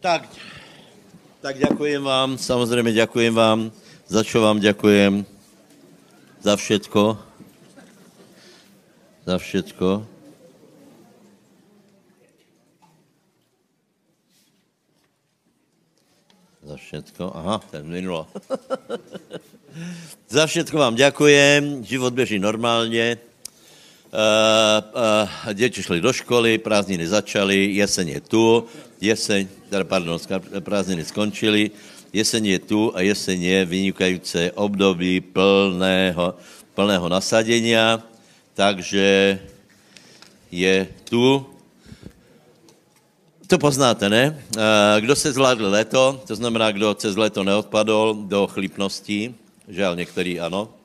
[0.00, 0.24] Tak,
[1.40, 3.68] tak ďakujem vám, samozřejmě ďakujem vám,
[4.08, 5.28] za čo vám ďakujem,
[6.40, 7.20] za všetko,
[9.28, 9.88] za všetko.
[16.64, 18.24] Za všetko, aha, ten minulo.
[20.32, 23.20] za všetko vám ďakujem, život běží normálně,
[24.10, 28.66] Uh, děti šly do školy, prázdniny začaly, jeseň je tu,
[29.00, 30.18] jeseň, teda pardon,
[30.60, 31.70] prázdniny skončily,
[32.12, 36.34] jeseň je tu a jeseň je vynikající období plného,
[36.74, 38.02] plného nasadenia,
[38.54, 39.38] takže
[40.50, 41.46] je tu.
[43.46, 44.42] To poznáte, ne?
[44.58, 49.34] Uh, kdo se zvládl leto, to znamená, kdo cez leto neodpadl do chlípností,
[49.70, 50.79] žel některý ano,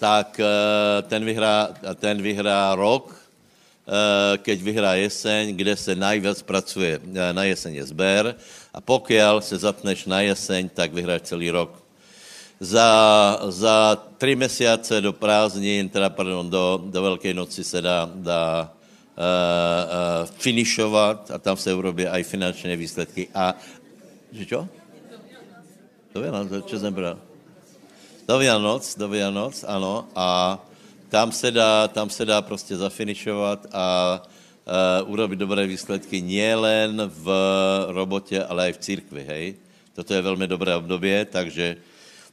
[0.00, 6.96] tak eh, ten vyhrá, ten vyhrá rok, eh, keď vyhrá jeseň, kde se najvíc pracuje.
[6.96, 8.24] Eh, na jeseň je zber
[8.72, 11.76] a pokud se zapneš na jeseň, tak vyhráš celý rok.
[12.60, 12.88] Za,
[13.48, 18.68] za tři měsíce do prázdnin, teda pardon, do, do Velké noci se dá, dá
[19.16, 23.32] uh, uh, finišovat a tam se urobí aj finančné výsledky.
[23.32, 23.56] A,
[24.28, 24.68] že čo?
[26.12, 26.30] To je,
[26.68, 27.29] čo jsem bral.
[28.30, 30.06] Do Vianoc, do Vianoc, ano.
[30.14, 30.58] A
[31.08, 34.22] tam se dá, tam se dá prostě zafinišovat a
[35.02, 37.26] uh, urobit dobré výsledky nielen v
[37.88, 39.54] robotě, ale i v církvi, hej.
[39.94, 41.76] Toto je velmi dobré období, takže,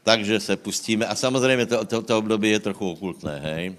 [0.04, 1.06] takže se pustíme.
[1.06, 3.70] A samozřejmě to, to, to období je trochu okultné, hej.
[3.70, 3.76] Uh,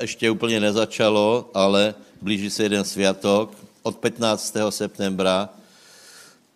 [0.00, 3.58] ještě úplně nezačalo, ale blíží se jeden světok.
[3.82, 4.56] Od 15.
[4.70, 5.48] septembra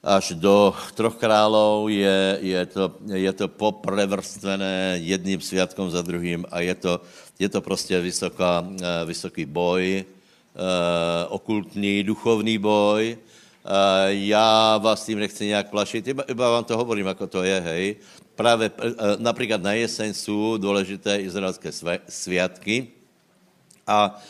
[0.07, 6.63] až do troch králov je, je, to, je to poprevrstvené jedním světkom za druhým a
[6.63, 7.03] je to,
[7.39, 13.19] je to prostě vysoká, eh, vysoký boj, uh, okultní, duchovní boj.
[13.67, 13.71] Uh,
[14.09, 17.97] já vás tím nechci nějak plašit, iba, iba vám to hovorím, jako to je, hej.
[18.35, 18.71] Právě
[19.19, 21.73] například na jeseň jsou důležité izraelské
[22.09, 22.89] světky
[23.87, 24.23] a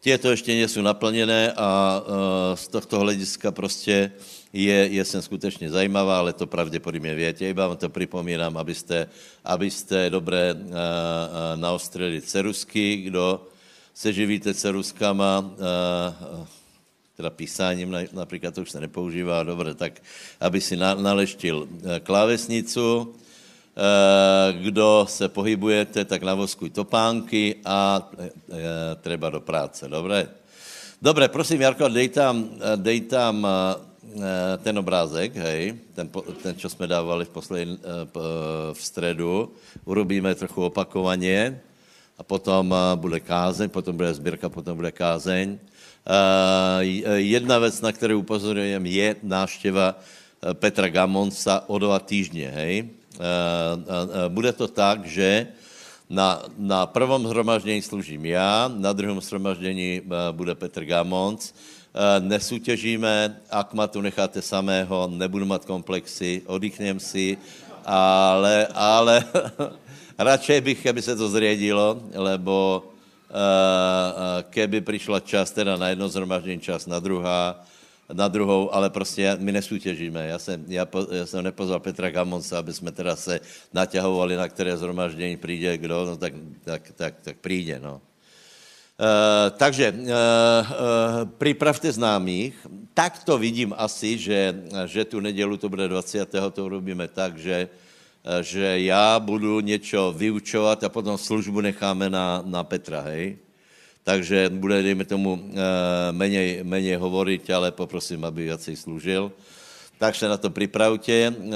[0.00, 2.14] tieto ještě nejsou naplněné a uh,
[2.54, 4.12] z tohto hlediska prostě
[4.52, 7.48] je, je sem skutečně zajímavá, ale to pravděpodobně větě.
[7.48, 9.06] Iba vám to připomínám, abyste,
[9.44, 10.74] abyste dobré uh, uh,
[11.56, 13.46] naostrili cerusky, kdo
[13.94, 15.50] se živíte ceruskama,
[17.16, 20.02] teda písáním, například to už se nepoužívá, dobře, tak
[20.40, 21.68] aby si na, naleštil
[22.02, 23.14] klávesnicu,
[24.52, 28.02] kdo se pohybujete, tak navoskuj topánky a
[29.00, 30.28] treba do práce, dobré?
[31.02, 33.46] Dobré, prosím, Jarko, dej tam, dej tam
[34.10, 36.10] Eh, ten obrázek, hej, ten,
[36.42, 38.06] ten čo jsme dávali v poslední, eh,
[38.72, 39.52] v středu,
[39.84, 41.60] urobíme trochu opakovaně
[42.18, 45.58] a potom eh, bude kázeň, potom bude sbírka, potom bude kázeň.
[47.14, 49.94] Jedna věc, na kterou upozorňujem, je návštěva
[50.52, 52.88] Petra Gamonsa o dva týždně, hej.
[54.28, 55.46] Bude to tak, že
[56.10, 61.54] na, na prvom zhromaždění služím já, na druhém zhromaždění bude Petr Gamons,
[61.90, 67.34] Eh, nesútěžíme, ak ma tu necháte samého, nebudu mít komplexy, oddychnem si,
[67.84, 69.24] ale, ale
[70.18, 72.86] radšej bych, aby se to zriedilo, lebo
[74.50, 77.62] keby přišla čas teda na jedno zhromaždění, čas na druhá,
[78.12, 80.26] na druhou, ale prostě my nesútěžíme.
[80.26, 83.40] Já jsem, já, po, já jsem nepozval Petra Gamonsa, aby jsme teda se
[83.72, 86.32] naťahovali, na které zhromaždění přijde kdo, no tak,
[86.64, 88.00] tak, tak, tak přijde, no.
[89.00, 92.66] Uh, takže uh, uh, připravte známých.
[92.94, 96.34] Tak to vidím asi, že, že tu nedělu to bude 20.
[96.52, 97.68] to urobíme tak, že,
[98.40, 103.38] že já budu něco vyučovat a potom službu necháme na, na Petra, hej?
[104.04, 105.52] Takže bude, dejme tomu,
[106.10, 109.32] méně, méně hovoriť, ale poprosím, aby viacej služil.
[110.00, 111.28] Takže na to připravte.
[111.28, 111.52] Uh, uh,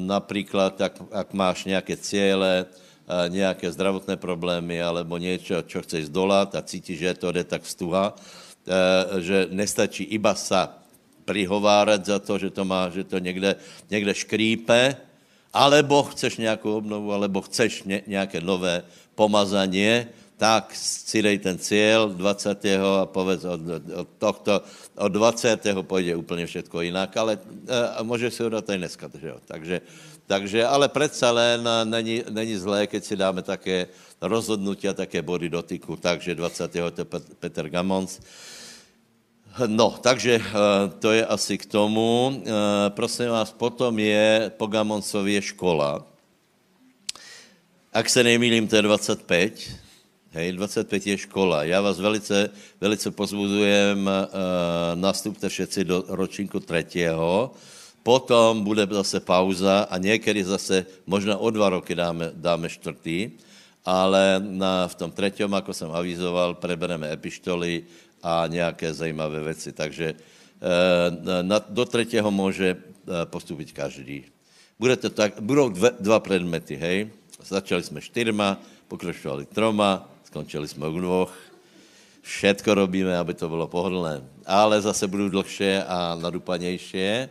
[0.00, 2.66] například, ak, ak máš nějaké cíle,
[3.28, 8.14] nějaké zdravotné problémy alebo něco, čo chceš zdolat a cítíš, že to jde tak stuha,
[9.18, 10.78] že nestačí iba sa
[11.26, 13.56] prihovárat za to, že to má, že to někde,
[13.90, 14.96] někde škrípe,
[15.52, 18.82] alebo chceš nějakou obnovu, alebo chceš ně, nějaké nové
[19.14, 20.08] pomazaně,
[20.42, 22.58] tak si dej ten cíl 20.
[22.82, 23.62] a povedz od,
[23.94, 24.58] od tohto,
[24.98, 25.86] od 20.
[25.86, 29.38] pojde úplně všechno jinak, ale e, může si aj dneska, že jo?
[29.46, 29.80] Takže
[30.26, 33.86] takže, ale přece len není, není zlé, keď si dáme také
[34.18, 35.96] rozhodnutí a také body dotyku.
[35.96, 36.72] Takže 20.
[36.94, 37.04] to
[37.38, 38.18] Petr Gamons.
[39.66, 40.44] No, takže eh,
[40.98, 42.32] to je asi k tomu.
[42.32, 46.02] Eh, prosím vás, potom je po Gamoncovi je škola.
[47.92, 49.81] Ak se nemýlím, to je 25.
[50.32, 51.64] Hej, 25 je škola.
[51.64, 52.50] Já vás velice,
[52.80, 54.10] velice pozbuzujem, uh,
[54.96, 57.52] nastupte všetci do ročníku třetího,
[58.02, 63.30] potom bude zase pauza a někdy zase, možná o dva roky dáme, dáme čtvrtý,
[63.84, 67.84] ale na, v tom třetím, jako jsem avizoval, prebereme epištoly
[68.22, 69.72] a nějaké zajímavé věci.
[69.72, 74.24] Takže uh, na, do třetího může uh, postupit každý.
[74.80, 77.10] Bude to tak, budou dve, dva predmety, hej.
[77.44, 78.56] Začali jsme čtyřma,
[78.88, 81.32] pokračovali troma, skončili jsme u dvoch.
[82.24, 84.24] Všetko robíme, aby to bylo pohodlné.
[84.48, 86.96] Ale zase budu dlhšie a nadupanější.
[86.96, 87.28] Eh,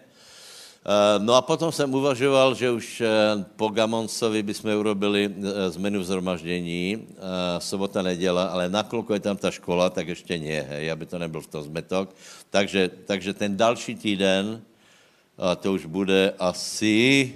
[1.17, 3.09] no a potom jsem uvažoval, že už eh,
[3.57, 7.09] po Gamoncovi bychom urobili eh, zmenu v zhromaždění,
[7.57, 11.41] sobota, neděla, ale nakolko je tam ta škola, tak ještě nie, hej, aby to nebyl
[11.41, 12.13] v tom zmetok.
[12.53, 14.61] Takže, takže ten další týden,
[15.61, 17.33] to už bude asi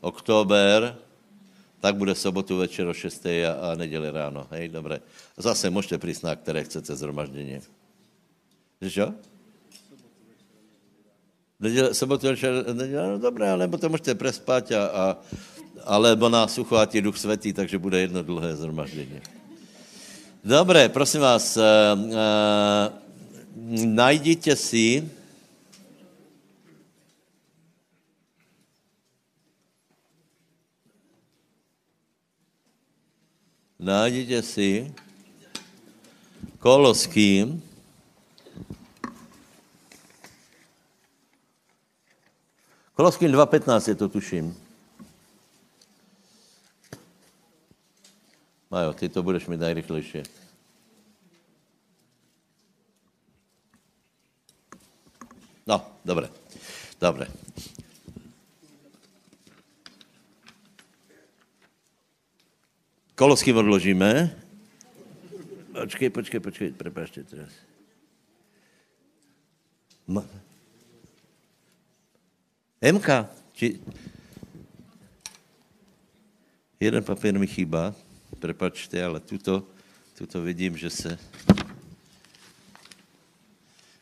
[0.00, 1.01] oktober,
[1.82, 3.26] tak bude sobotu večer o 6.
[3.26, 4.46] a, a neděli ráno.
[4.50, 5.02] Hej, dobré.
[5.36, 7.60] Zase můžete přijít na které chcete zhromaždění.
[8.80, 9.06] Že?
[11.60, 15.16] Neděle, sobotu večer, neděle, no dobré, alebo to můžete prespat a, a
[15.84, 19.20] alebo na suchovatý duch světý, takže bude jedno dlouhé zhromaždění.
[20.44, 21.62] Dobré, prosím vás, uh,
[21.98, 22.14] uh,
[23.86, 25.10] najděte si
[33.82, 34.94] Nájdete si
[36.62, 37.58] Koloským,
[42.94, 44.54] Koloským 2.15 je to tuším.
[48.70, 50.22] Majo, ty to budeš mít nejrychlejší.
[55.66, 56.30] No, dobré.
[57.00, 57.26] Dobré.
[63.22, 64.34] Koloským odložíme.
[65.70, 67.54] Počkej, počkej, počkej, prepáčte teraz.
[72.82, 73.08] MK,
[73.54, 73.78] či...
[76.82, 77.94] Jeden papír mi chýba,
[78.42, 79.70] prepačte, ale tuto,
[80.18, 81.10] tuto vidím, že se...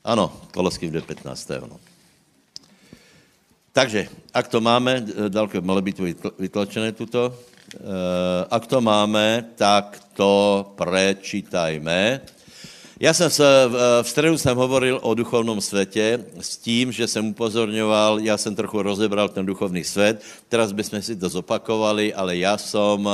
[0.01, 1.69] Ano, Koloským jde 15.
[1.69, 1.77] No.
[3.77, 6.01] Takže, ak to máme, dalko, malo být
[6.41, 7.37] vytlačené tuto,
[8.51, 12.21] ak to máme, tak to prečítajme.
[13.01, 13.45] Já jsem se,
[14.03, 18.83] v středu jsem hovoril o duchovnom světě s tím, že jsem upozorňoval, já jsem trochu
[18.83, 23.09] rozebral ten duchovní svět, teraz bychom si to zopakovali, ale já jsem,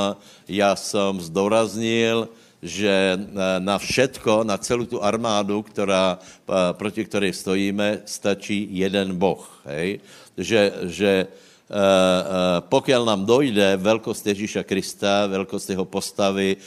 [0.47, 2.29] já jsem zdoraznil,
[2.61, 9.15] že eh, na všetko, na celou tu armádu, která, eh, proti které stojíme, stačí jeden
[9.15, 9.61] boh.
[9.65, 9.99] Hej?
[10.37, 11.46] Že, že Eh, eh,
[12.59, 16.57] pokud nám dojde velkost Ježíša Krista, velkost jeho postavy,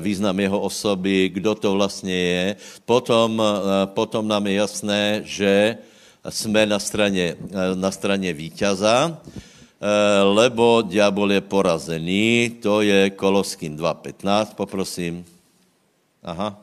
[0.00, 5.78] význam jeho osoby, kdo to vlastně je, potom, eh, potom nám je jasné, že
[6.28, 7.36] jsme na straně,
[7.74, 9.18] na straně vítěza,
[10.22, 15.24] lebo diabol je porazený, to je Koloským 2.15, poprosím.
[16.22, 16.60] Aha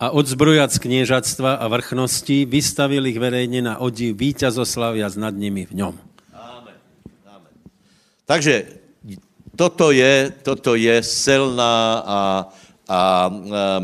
[0.00, 5.76] a odzbrojac kniežatstva a vrchnosti, vystavil ich verejne na odiv víťazoslavia s nad nimi v
[5.76, 5.94] ňom.
[6.32, 6.76] Amen.
[7.28, 7.54] Amen.
[8.24, 8.80] Takže
[9.52, 12.20] toto je, toto je silná a,
[12.88, 13.00] a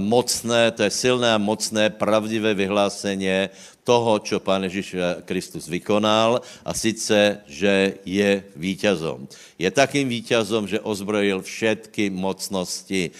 [0.00, 3.52] mocné, to je silné a mocné, pravdivé vyhlásení
[3.84, 4.96] toho, čo Pán Ježíš
[5.28, 9.28] Kristus vykonal a sice, že je vítězom.
[9.60, 13.12] Je takým vítězom, že ozbrojil všetky mocnosti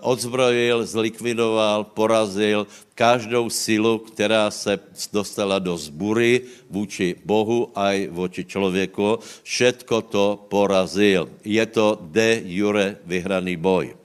[0.00, 4.78] odzbrojil, zlikvidoval, porazil každou silu, která se
[5.12, 9.18] dostala do zbury vůči Bohu a vůči člověku.
[9.42, 11.28] Všetko to porazil.
[11.44, 13.96] Je to de jure vyhraný boj.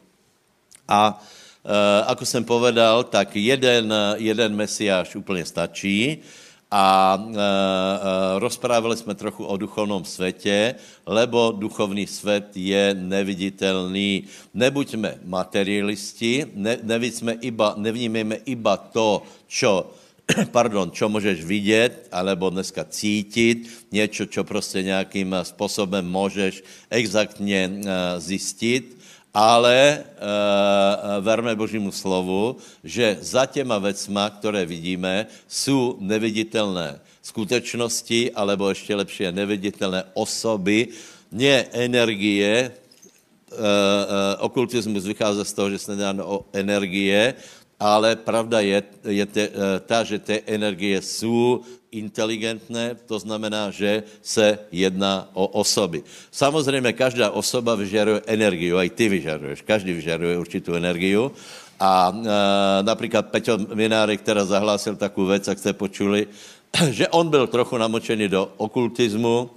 [0.87, 1.23] A
[1.65, 6.21] e, ako jsem povedal, tak jeden, jeden mesiáš úplně stačí
[6.75, 14.23] a e, e, rozprávali jsme trochu o duchovnom světě, lebo duchovní svět je neviditelný.
[14.53, 16.77] Nebuďme materialisti, ne,
[17.41, 19.87] iba, nevnímejme iba to, čo
[20.51, 28.19] pardon, čo můžeš vidět, alebo dneska cítit, něco, čo prostě nějakým způsobem můžeš exaktně e,
[28.19, 28.99] zjistit,
[29.35, 38.69] ale uh, verme Božímu slovu, že za těma vecma, které vidíme, jsou neviditelné skutečnosti, alebo
[38.69, 40.87] ještě lepší neviditelné osoby,
[41.31, 43.65] ne energie, uh, uh,
[44.39, 47.33] okultismus vychází z toho, že se nedá o energie,
[47.79, 49.49] ale pravda je, je te,
[49.85, 51.59] ta, že ty energie jsou
[51.97, 56.03] inteligentné, to znamená, že se jedná o osoby.
[56.31, 61.31] Samozřejmě každá osoba vyžaruje energiu, aj ty vyžaruješ, každý vyžaruje určitou energiu.
[61.79, 62.19] A e,
[62.83, 66.27] například Peťo Minárek, která zahlásil takovou věc, jak jste počuli,
[66.91, 69.49] že on byl trochu namočený do okultismu,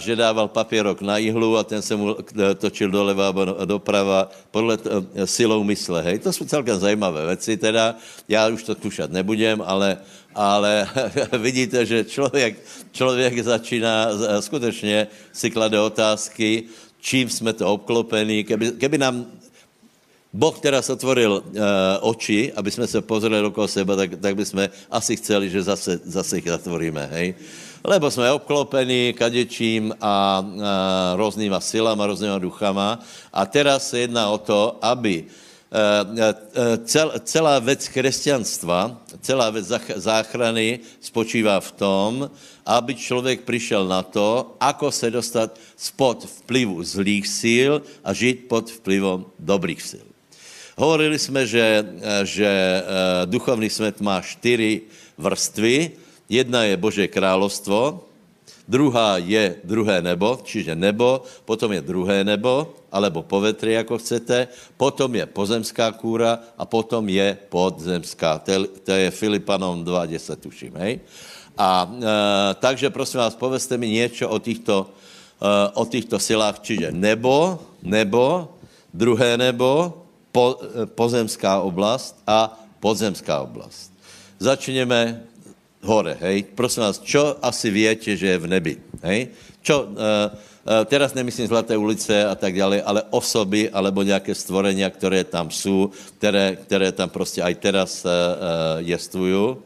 [0.00, 4.80] že dával papírok na ihlu a ten se mu eh, točil doleva a doprava podle
[4.80, 6.02] eh, silou mysle.
[6.02, 6.18] Hej.
[6.24, 7.96] To jsou celkem zajímavé věci, teda
[8.28, 10.00] já už to tušat nebudem, ale,
[10.34, 10.88] ale
[11.38, 14.08] vidíte, že člověk, člověk začíná
[14.40, 16.64] skutečně si klade otázky,
[17.00, 18.44] čím jsme to obklopení.
[18.44, 19.26] Keby, keby nám
[20.32, 21.60] Boh teraz otvoril uh,
[22.00, 26.38] oči, aby jsme se pozreli okolo seba, tak, tak bychom asi chceli, že zase, zase
[26.40, 27.36] ich zatvoríme, hej
[27.84, 30.42] lebo jsme obklopení kadečím a, a
[31.16, 32.98] různýma silama, různýma duchama.
[33.32, 39.72] A teraz se jedná o to, aby e, e, cel, celá věc křesťanstva, celá věc
[39.96, 42.30] záchrany spočívá v tom,
[42.66, 48.70] aby člověk přišel na to, ako se dostat spod vplyvu zlých síl a žít pod
[48.70, 50.06] vplyvom dobrých síl.
[50.78, 51.84] Hovorili jsme, že,
[52.24, 52.82] že e,
[53.26, 54.80] duchovní svět má čtyři
[55.18, 55.90] vrstvy,
[56.32, 58.08] Jedna je Boží královstvo,
[58.64, 64.48] druhá je druhé nebo, čiže nebo, potom je druhé nebo, alebo povetry, jako chcete,
[64.80, 68.40] potom je pozemská kůra a potom je podzemská.
[68.84, 71.04] To je Filipanom 2.10, tuším, hej?
[71.52, 72.08] A e,
[72.64, 74.88] takže prosím vás, povedzte mi něco o těchto,
[75.36, 78.56] e, o těchto silách, čiže nebo, nebo,
[78.88, 80.00] druhé nebo,
[80.32, 83.92] po, e, pozemská oblast a podzemská oblast.
[84.40, 85.28] Začněme
[85.82, 86.42] hore, hej.
[86.54, 89.28] Prosím vás, čo asi větě, že je v nebi, hej?
[89.62, 94.90] Čo, uh, uh, teraz nemyslím Zlaté ulice a tak dále, ale osoby, alebo nějaké stvorenia,
[94.90, 99.56] které tam jsou, které, které tam prostě aj teraz uh, uh, jestvují.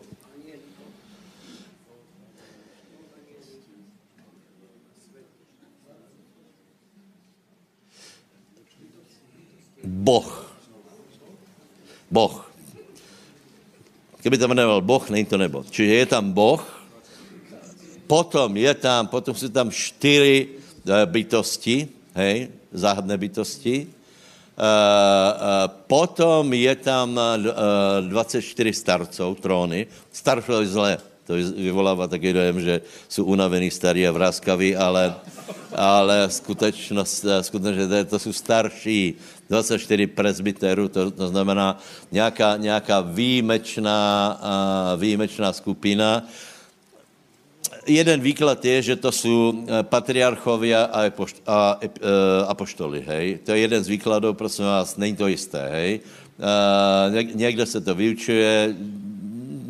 [9.85, 10.47] Boh.
[12.11, 12.46] Boh.
[14.27, 15.65] Kdyby to jmenoval Boh, není to nebo.
[15.71, 16.83] Čiže je tam Boh,
[18.07, 23.87] potom je tam, potom jsou tam čtyři uh, bytosti, hej, záhadné bytosti,
[24.57, 29.87] Uh, uh, potom je tam uh, 24 starců, tróny.
[30.13, 30.99] Starců je zlé.
[31.27, 35.15] To vyvolává taky dojem, že jsou unavení, starí a vráskaví, ale,
[35.75, 39.15] ale skutečnost, skutečnost, to jsou starší.
[39.51, 41.79] 24 presbyterů, to, to znamená
[42.13, 44.41] nějaká, nějaká výjimečná,
[44.97, 46.23] výjimečná skupina.
[47.87, 51.89] Jeden výklad je, že to jsou e, patriarchovia a, apošt, a e,
[52.47, 53.39] apoštoli, hej.
[53.47, 56.01] To je jeden z výkladů, prosím vás, není to jisté, hej.
[57.35, 58.75] někde se to vyučuje,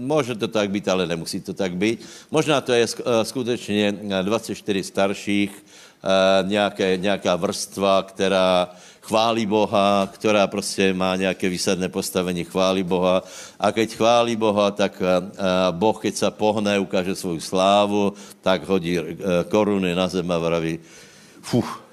[0.06, 2.06] může to tak být, ale nemusí to tak být.
[2.30, 5.50] Možná to je e, skutečně 24 starších,
[6.46, 8.70] nějaké, nějaká vrstva, která
[9.06, 13.22] chválí Boha, která prostě má nějaké výsadné postavení, chválí Boha.
[13.54, 18.66] A keď chválí Boha, tak eh, eh, Boh, keď se pohne, ukáže svou slávu, tak
[18.66, 19.06] hodí eh,
[19.46, 20.82] koruny na zem a vraví,
[21.38, 21.85] fuh,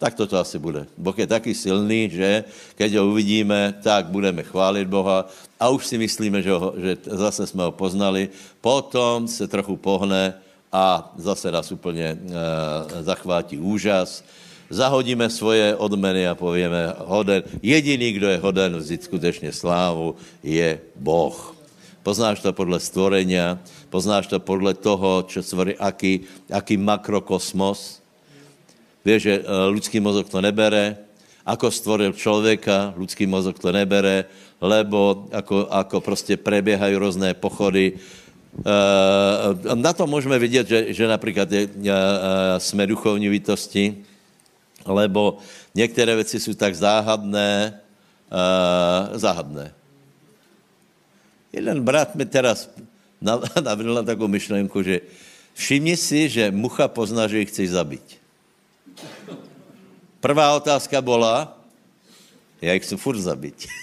[0.00, 0.88] tak toto asi bude.
[0.96, 5.28] Boh je taky silný, že keď ho uvidíme, tak budeme chválit Boha
[5.60, 8.32] a už si myslíme, že, ho, že zase jsme ho poznali.
[8.64, 10.40] Potom se trochu pohne
[10.72, 12.18] a zase nás úplně e,
[13.04, 14.24] zachvátí úžas
[14.70, 21.34] zahodíme svoje odmeny a povíme, hoden, jediný, kdo je hoden vzít skutečně slávu, je Boh.
[22.02, 23.58] Poznáš to podle stvorenia,
[23.90, 28.00] poznáš to podle toho, čo stvorí, aký, aký makrokosmos.
[29.04, 31.10] Víš, že eh, lidský mozog to nebere,
[31.46, 34.28] ako stvoril člověka, lidský mozog to nebere,
[34.60, 37.92] lebo ako, ako prostě preběhají různé pochody.
[37.96, 41.90] E, na to můžeme vidět, že, že například je, e,
[42.60, 43.96] jsme duchovní bytosti,
[44.86, 45.38] lebo
[45.74, 47.80] některé věci jsou tak záhadné,
[49.14, 49.74] záhadné.
[51.52, 52.70] Jeden brat mi teraz
[53.60, 55.00] navrhl na takovou myšlenku, že
[55.54, 58.19] všimni si, že mucha pozná, že ji chci zabít.
[60.20, 61.58] Prvá otázka byla,
[62.62, 63.66] já jich chci furt zabít.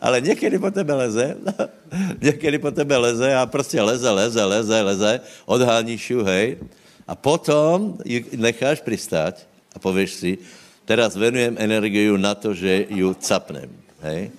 [0.00, 1.36] Ale někdy po tebe leze,
[2.20, 6.58] někdy po tebe leze a prostě leze, leze, leze, leze, odháníš ju, hej,
[7.06, 10.38] a potom ji necháš přistát a pověš si,
[10.84, 13.70] teraz venujem energiu na to, že ju capnem.
[14.00, 14.30] Hej?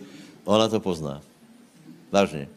[0.45, 1.21] Ona to pozná.
[2.11, 2.47] Vážně.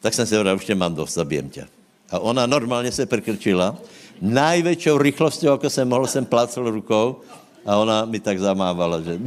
[0.00, 1.66] Tak jsem si hovoril, už tě mám dost, zabijem tě.
[2.10, 3.76] A ona normálně se prekrčila.
[4.20, 7.20] Najvětšou rychlostí, jako jsem mohl, jsem plácel rukou
[7.66, 9.18] a ona mi tak zamávala, že...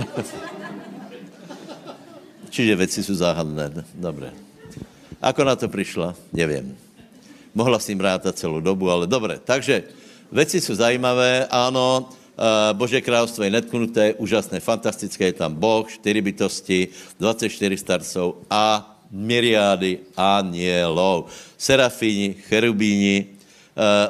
[2.49, 3.71] Čiže věci jsou záhadné.
[3.95, 4.35] Dobré.
[5.21, 6.15] Ako na to přišla?
[6.33, 6.75] Nevím.
[7.55, 9.39] Mohla s tím rátat celou dobu, ale dobré.
[9.39, 9.83] Takže
[10.31, 16.21] věci jsou zajímavé, ano, eh, Bože království je netknuté, úžasné, fantastické, je tam Boh, čtyři
[16.21, 16.87] bytosti,
[17.19, 21.31] 24 starcov a myriády anielov.
[21.57, 23.30] Serafíni, cherubíni,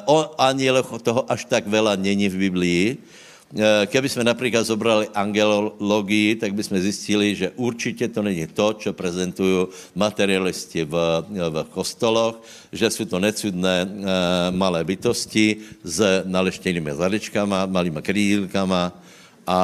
[0.05, 2.97] o anieloch toho až tak veľa není v Biblii,
[3.51, 8.93] Eh, keby jsme například zobrali angelologii, tak bychom zjistili, že určitě to není to, co
[8.93, 10.95] prezentují materialisti v,
[11.29, 12.41] v kostoloch,
[12.71, 13.87] že jsou to necudné e,
[14.51, 18.91] malé bytosti s naleštěnými zadečkama, malýma krílkama
[19.47, 19.59] a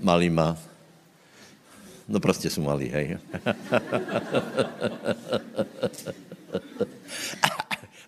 [0.00, 0.56] malýma
[2.08, 3.16] No prostě jsou malí, hej.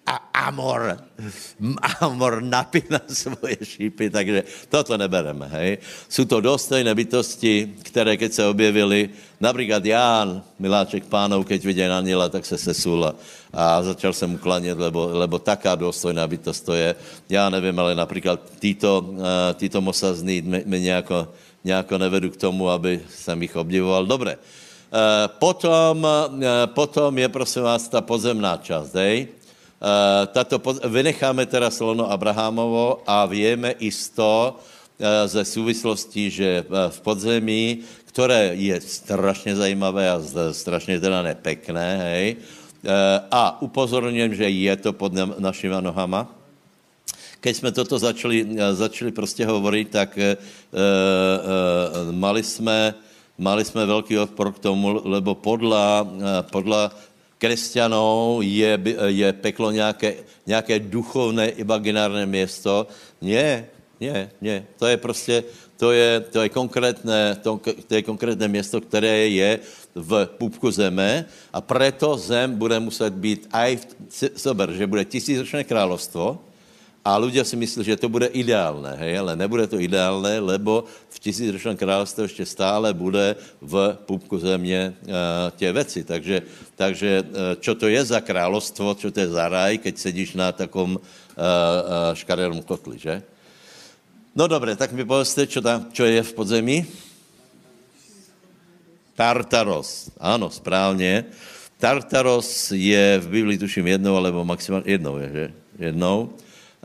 [0.07, 1.03] a Amor,
[2.01, 5.79] Amor napíná svoje šípy, takže toto nebereme, hej.
[6.09, 9.11] Jsou to dostojné bytosti, které keď se objevily,
[9.41, 13.03] například Ján, miláček pánov, keď viděl Aniela, tak se sesul
[13.53, 16.95] a, začal se mu klanět, lebo, lebo taká důstojná bytost to je.
[17.29, 19.19] Já nevím, ale například títo, uh,
[19.55, 21.29] títo mosazný mě, nějako,
[21.65, 24.07] nějako nevedu k tomu, aby jsem jich obdivoval.
[24.07, 24.37] Dobré.
[24.37, 29.29] Uh, potom, uh, potom je, prosím vás, ta podzemná část, hej.
[29.87, 34.59] Eh, tato, vynecháme teda slono Abrahamovo a víme i z to,
[34.99, 40.19] eh, ze souvislosti, že eh, v podzemí, které je strašně zajímavé a
[40.51, 42.27] strašně teda nepekné, hej,
[43.31, 45.11] a upozorňujem, že je to pod
[45.43, 46.31] našimi nohama,
[47.43, 52.95] keď jsme toto začali, začali prostě hovorit, tak uh, uh, mali jsme,
[53.39, 56.07] mali jsme velký odpor k tomu, lebo podla
[57.39, 60.15] křesťanů je, je peklo nějaké,
[60.47, 62.87] nějaké duchovné imaginárné město.
[63.23, 63.67] Ne,
[64.01, 64.67] ne, ne.
[64.79, 65.45] To je prostě,
[65.77, 69.59] to je, to je konkrétné, to, to je konkrétné město, které je
[69.95, 73.77] v půbku zeme a proto zem bude muset být aj,
[74.09, 76.39] v, sober, že bude tisícročné královstvo,
[77.07, 81.17] a lidé si myslí, že to bude ideálné, hej, ale nebude to ideálné, lebo v
[81.23, 85.15] tisícročném království ještě stále bude v půbku země uh,
[85.55, 86.03] tě věci.
[86.03, 86.43] Takže,
[86.75, 87.31] takže uh,
[87.63, 90.99] čo to je za královstvo, čo to je za raj, keď sedíš na takom uh,
[90.99, 93.23] uh, škaredom kotli, že?
[94.35, 96.79] No dobré, tak mi povedzte, čo, tam, čo je v podzemí?
[99.15, 100.11] Tartaros.
[100.19, 101.25] Ano, správně.
[101.79, 105.47] Tartaros je v Biblii tuším jednou, alebo maximálně jednou, je, že?
[105.79, 106.35] Jednou.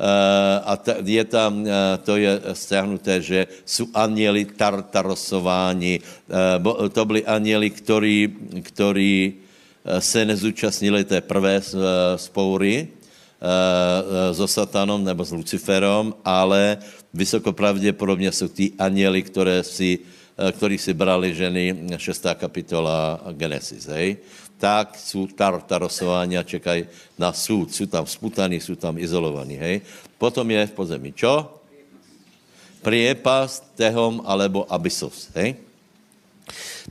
[0.02, 0.74] Eh, a
[1.04, 6.00] je tam, eh, to je stáhnuté, že jsou anieli tartarosováni.
[6.00, 8.18] Eh, to byli anieli, ktorí,
[8.64, 9.14] ktorí
[9.82, 11.58] se nezúčastnili té prvé
[12.14, 12.94] spoury
[14.30, 16.78] so satanom nebo s Luciferom, ale
[17.10, 20.06] vysoko pravděpodobně jsou tí anieli, které si,
[20.42, 22.34] ktorí si brali ženy 6.
[22.34, 23.86] kapitola Genesis.
[23.86, 24.18] Hej?
[24.62, 26.86] tak jsou tartarosovaní a čekají
[27.18, 27.74] na soud.
[27.74, 29.82] Jsou tam sputaní, jsou tam izolovaní, hej.
[30.22, 31.50] Potom je v pozemí čo?
[32.86, 35.58] Priepast, tehom alebo abysos, hej.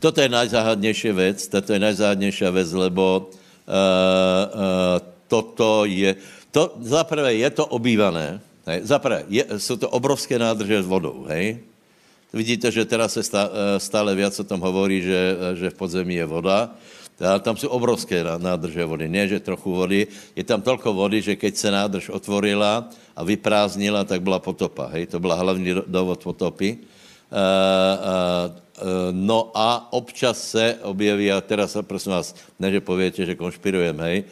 [0.02, 6.16] Toto je najzáhadnější věc, toto je najzáhadnější věc, lebo uh, uh, toto je,
[6.50, 9.24] to, zaprvé je to obývané, hej, zaprvé
[9.58, 11.69] jsou to obrovské nádrže s vodou, hej.
[12.32, 16.26] Vidíte, že teraz se stále, stále viac o tom hovorí, že, že v podzemí je
[16.26, 16.70] voda.
[17.18, 20.06] Tam jsou obrovské nádrže vody, ne, že trochu vody.
[20.32, 24.88] Je tam tolko vody, že keď se nádrž otvorila a vyprázdnila, tak byla potopa.
[24.94, 25.06] Hej?
[25.06, 26.78] To byla hlavní důvod potopy.
[27.30, 28.50] Uh,
[29.12, 34.24] no a občas se objeví, a teraz prosím vás, ne, že povětě, že konšpirujeme, hej,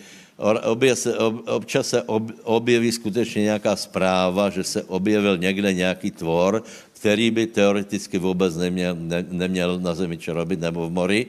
[0.95, 6.63] se, ob, občas se ob, objeví skutečně nějaká zpráva, že se objevil někde nějaký tvor,
[6.99, 11.27] který by teoreticky vůbec neměl, ne, neměl na zemi čo robit, nebo v mori.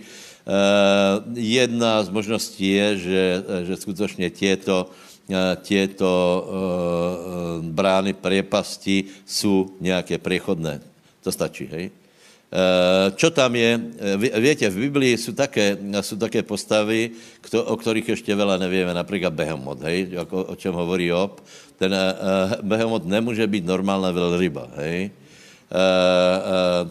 [0.50, 3.24] Eh, jedna z možností je, že,
[3.70, 4.90] že skutečně těto,
[5.30, 5.70] eh, eh,
[7.70, 10.82] brány priepasti jsou nějaké přechodné.
[11.22, 11.94] To stačí, hej?
[13.14, 13.78] Čo tam je?
[14.42, 17.14] Víte, v Biblii jsou také, jsou také postavy,
[17.54, 21.46] o kterých ještě veľa nevíme, například Behemot, hej, o, o čem hovorí Job.
[21.78, 21.94] Ten
[22.66, 25.14] Behemot nemůže být normálna velryba, hej.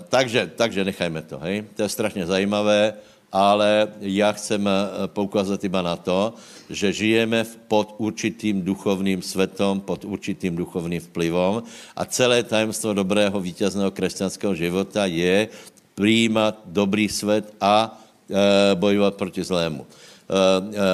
[0.09, 1.65] Takže, takže nechajme to, hej.
[1.77, 2.95] To je strašně zajímavé
[3.33, 4.73] ale já chcem eh,
[5.07, 6.35] poukázat iba na to,
[6.71, 11.63] že žijeme pod určitým duchovním světom, pod určitým duchovním vplyvom
[11.97, 15.49] a celé tajemstvo dobrého vítězného křesťanského života je
[15.95, 19.87] přijímat dobrý svět a e, bojovat proti zlému.
[19.87, 19.93] E,
[20.29, 20.91] e,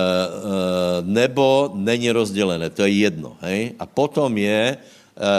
[1.03, 3.37] nebo není rozdělené, to je jedno.
[3.40, 3.73] Hej?
[3.79, 4.79] A potom je, e,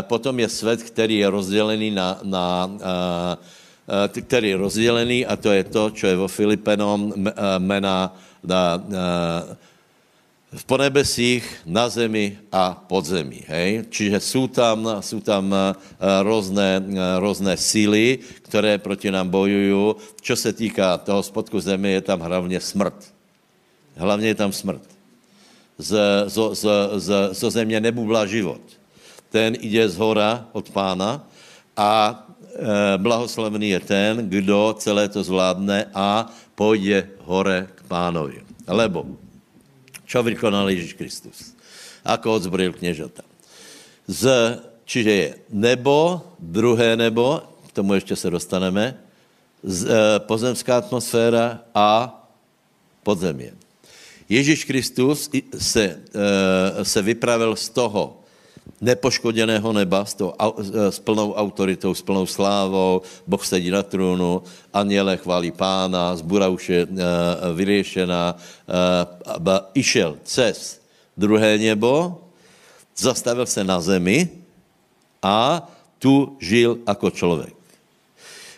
[0.01, 5.51] potom je svět, který je rozdělený na, na e, Eh, který je rozdělený a to
[5.53, 8.81] je to, co je vo Filipenom eh, mena, da,
[10.55, 13.43] v ponebesích, na zemi a pod zemi.
[13.47, 13.85] Hej?
[13.89, 15.55] Čiže jsou tam, jsou tam
[16.21, 16.81] různé,
[17.19, 19.95] různé síly, které proti nám bojují.
[20.21, 22.95] Čo se týká toho spodku země, je tam hlavně smrt.
[23.97, 24.81] Hlavně je tam smrt.
[25.77, 28.61] Z, z, z, z, z země nebubla život.
[29.35, 31.19] Ten jde z hora od pána
[31.75, 38.39] a e, blahoslavný je ten, kdo celé to zvládne a půjde hore k pánovi.
[38.63, 39.03] Lebo
[40.07, 41.51] čo vykonal Ježíš Kristus?
[42.07, 43.27] Ako odzbrojil kněžata?
[44.07, 44.23] Z,
[44.87, 48.95] čiže je nebo, druhé nebo, k tomu ještě se dostaneme,
[49.59, 52.07] z, e, pozemská atmosféra a
[53.03, 53.51] podzemí.
[54.31, 55.27] Ježíš Kristus
[55.59, 58.23] se, e, se vypravil z toho
[58.81, 64.43] nepoškoděného neba s, to, e, s plnou autoritou, s plnou slávou, Boh sedí na trůnu,
[64.73, 66.87] aniele chválí pána, zbura už je e,
[67.53, 68.35] vyřešená,
[69.73, 70.81] išel cez
[71.17, 72.21] druhé nebo,
[72.97, 74.29] zastavil se na zemi
[75.23, 75.67] a
[75.99, 77.55] tu žil jako člověk.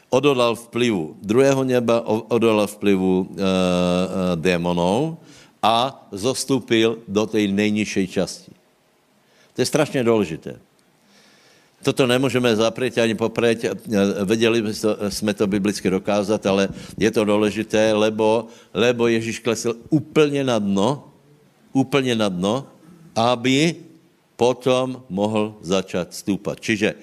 [0.09, 5.17] Odolal vplyvu druhého neba, odolal vplyvu e, e, démonů
[5.63, 8.56] a zostupil do té nejnižší části.
[9.57, 10.61] To je strašně důležité.
[11.81, 13.65] Toto nemůžeme zapřít ani popřít.
[14.25, 14.61] Věděli
[15.09, 21.09] jsme to biblicky dokázat, ale je to důležité, lebo, lebo Ježíš klesl úplně na dno,
[21.73, 22.69] úplně na dno,
[23.17, 23.75] aby
[24.37, 26.61] potom mohl začat stoupat.
[26.61, 26.93] Čiže,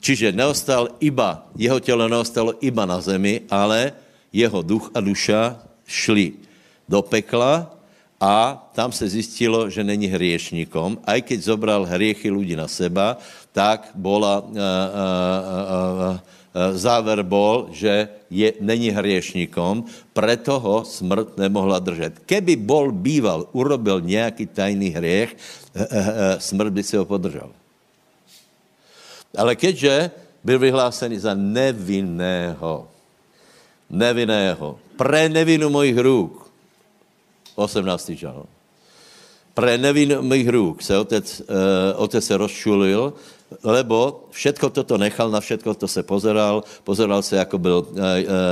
[0.00, 3.96] čiže neostal iba, jeho tělo neostalo iba na zemi, ale
[4.28, 5.56] jeho duch a duša
[5.88, 6.36] šli
[6.84, 7.72] do pekla
[8.22, 11.02] a tam se zjistilo, že není hriešníkom.
[11.02, 13.18] Aj keď zobral hriechy lidí na seba,
[13.50, 16.14] tak bola, uh, uh, uh,
[16.78, 22.22] záver bol, že je, není hriešníkom, preto ho smrt nemohla držet.
[22.22, 25.34] Keby bol býval, urobil nějaký tajný hriech,
[26.38, 27.50] smrt by si ho podržal.
[29.34, 32.86] Ale keďže byl vyhlásený za nevinného,
[33.90, 36.41] nevinného, pre nevinu mojich růk,
[37.54, 38.10] 18.
[38.16, 38.46] žal.
[39.52, 41.46] Pre nevin mých růk se otec, uh,
[41.96, 43.12] otec se rozčulil,
[43.60, 48.02] lebo všetko toto nechal, na všetko to se pozeral, pozeral se, jako byl uh, uh,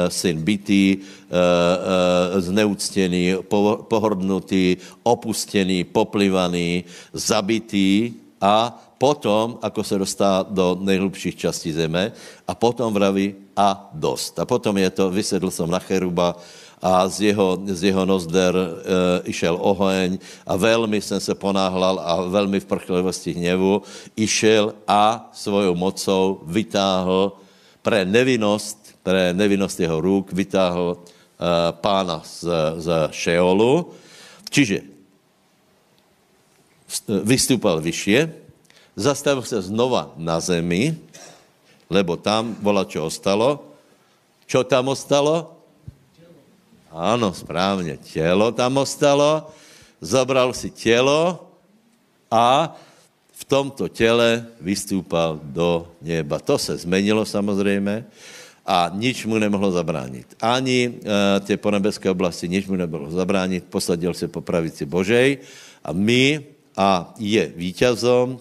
[0.09, 10.45] syn bytý, uh, uh, zneuctěný, po, pohordnutý, opustený, poplivaný, zabitý a potom, ako se dostá
[10.45, 12.13] do nejhlubších částí zeme,
[12.45, 14.37] a potom vraví a dost.
[14.37, 16.37] A potom je to, vysedl jsem na cheruba,
[16.81, 18.67] a z jeho, z jeho nozder e,
[19.29, 20.17] išel oheň
[20.47, 23.83] a velmi jsem se ponáhlal a velmi v prchlivosti hněvu
[24.17, 27.37] išel a svojou mocou vytáhl
[27.85, 31.05] pre nevinnost, pre nevinnost jeho růk vytáhl e,
[31.73, 33.93] pána z, z Šeolu.
[34.51, 34.83] Čiže
[37.23, 38.35] vystupal vyššie,
[38.97, 40.97] zastavil se znova na zemi,
[41.91, 43.63] lebo tam bola, čo ostalo.
[44.51, 45.60] Čo tam ostalo?
[46.91, 47.97] Ano, správně.
[47.97, 49.47] Tělo tam ostalo,
[50.01, 51.47] zabral si tělo
[52.31, 52.77] a
[53.33, 56.39] v tomto těle vystúpal do neba.
[56.39, 58.05] To se zmenilo samozřejmě
[58.67, 60.27] a nič mu nemohlo zabránit.
[60.43, 65.39] Ani e, ty ponebeské oblasti nič mu nemohlo zabránit, posadil se po pravici Božej
[65.85, 66.45] a my,
[66.77, 68.39] a je vítězom,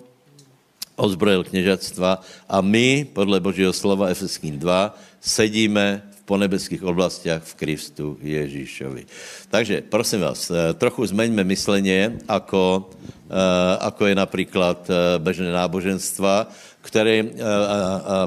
[0.96, 8.06] ozbrojil kněžatstva a my, podle Božího slova Efeským 2, sedíme po nebeských oblastiach v Kristu
[8.22, 9.10] Ježíšovi.
[9.50, 16.54] Takže prosím vás, eh, trochu zmeňme myslenie, ako, eh, ako je například eh, bežné náboženstva,
[16.86, 17.26] které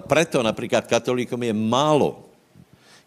[0.07, 2.32] preto například katolíkom je málo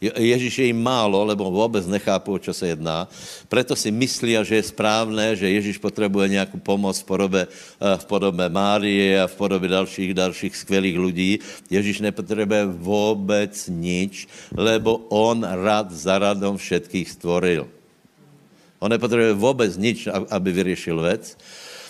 [0.02, 3.08] Ježíš je jim málo, lebo vůbec nechápu, o čo se jedná.
[3.48, 8.06] Proto si myslí, že je správné, že Ježíš potřebuje nějakou pomoc v podobě, eh, v
[8.06, 11.32] podobě Márie a v podobě dalších, dalších skvělých lidí.
[11.70, 17.68] Ježíš nepotřebuje vůbec nič, lebo on rad za radom všetkých stvoril.
[18.80, 21.38] On nepotřebuje vůbec nič, aby vyřešil věc.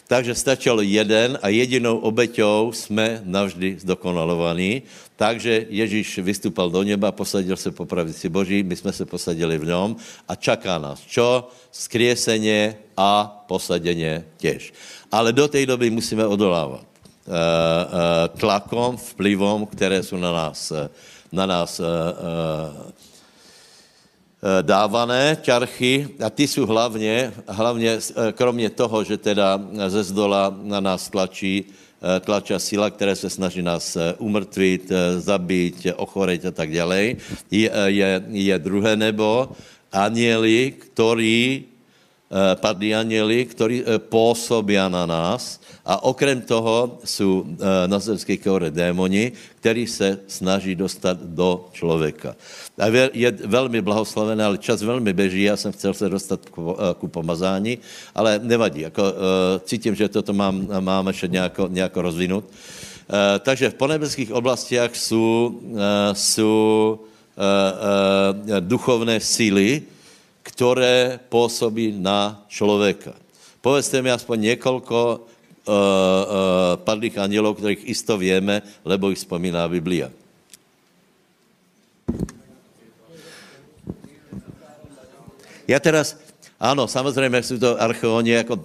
[0.08, 4.84] Takže stačil jeden a jedinou obeťou jsme navždy zdokonalovaní.
[5.16, 9.66] Takže Ježíš vystupal do neba, posadil se po pravici Boží, my jsme se posadili v
[9.66, 9.96] něm
[10.28, 11.50] a čaká nás čo?
[11.72, 14.74] Skrieseně a posadeně těž.
[15.12, 20.72] Ale do té doby musíme odolávat e, e, tlakom, vplyvom, které jsou na nás,
[21.32, 21.82] na nás
[22.26, 22.92] Eh,
[24.62, 30.80] dávané ťarchy a ty jsou hlavně, hlavně eh, kromě toho, že teda ze zdola na
[30.80, 37.18] nás tlačí, eh, tlačí síla, které se snaží nás umrtvit, zabít, ochoreť a tak dále,
[37.52, 39.50] je, je, je druhé nebo,
[39.96, 41.72] anieli, ktorí
[42.36, 49.86] padlí anieli, ktorí pôsobia na nás a okrem toho sú na zemskej kore démoni, ktorí
[49.86, 52.34] se snaží dostat do člověka.
[52.82, 56.42] A je velmi blahoslavené, ale čas velmi beží, já jsem chcel se dostat
[56.98, 57.78] ku pomazání,
[58.16, 59.04] ale nevadí, jako,
[59.64, 62.46] cítím, že toto mám, mám ještě nějako, nějako rozvinout.
[63.40, 65.62] Takže v ponebeských oblastiach jsou,
[66.14, 67.00] jsou
[68.60, 69.82] duchovné síly,
[70.44, 73.14] které působí na člověka.
[73.62, 75.35] Povedzte mi aspoň několiko uh,
[76.76, 80.12] padlých andělů, kterých isto víme, lebo jich vzpomíná Biblia.
[85.68, 86.18] Já teraz,
[86.60, 88.64] ano, samozřejmě jsou to archeoni jako uh,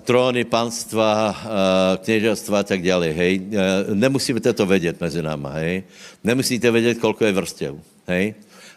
[0.00, 3.40] tróny, panstva, uh, kněželstva a tak dále, hej.
[3.40, 5.82] Uh, nemusíte to vědět mezi náma, hej.
[6.24, 7.74] Nemusíte vědět, kolko je vrstev,
[8.06, 8.34] hej.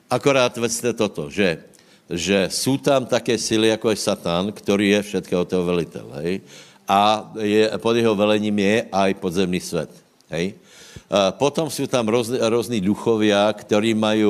[0.09, 1.63] Akorát vedzte toto, že,
[2.11, 6.41] že jsou tam také síly, jako je Satan, který je všetkého toho velitel, hej?
[6.87, 9.89] A je, pod jeho velením je aj podzemný svět,
[10.29, 10.53] hej?
[11.31, 12.07] Potom jsou tam
[12.39, 14.27] různý duchovia, který mají,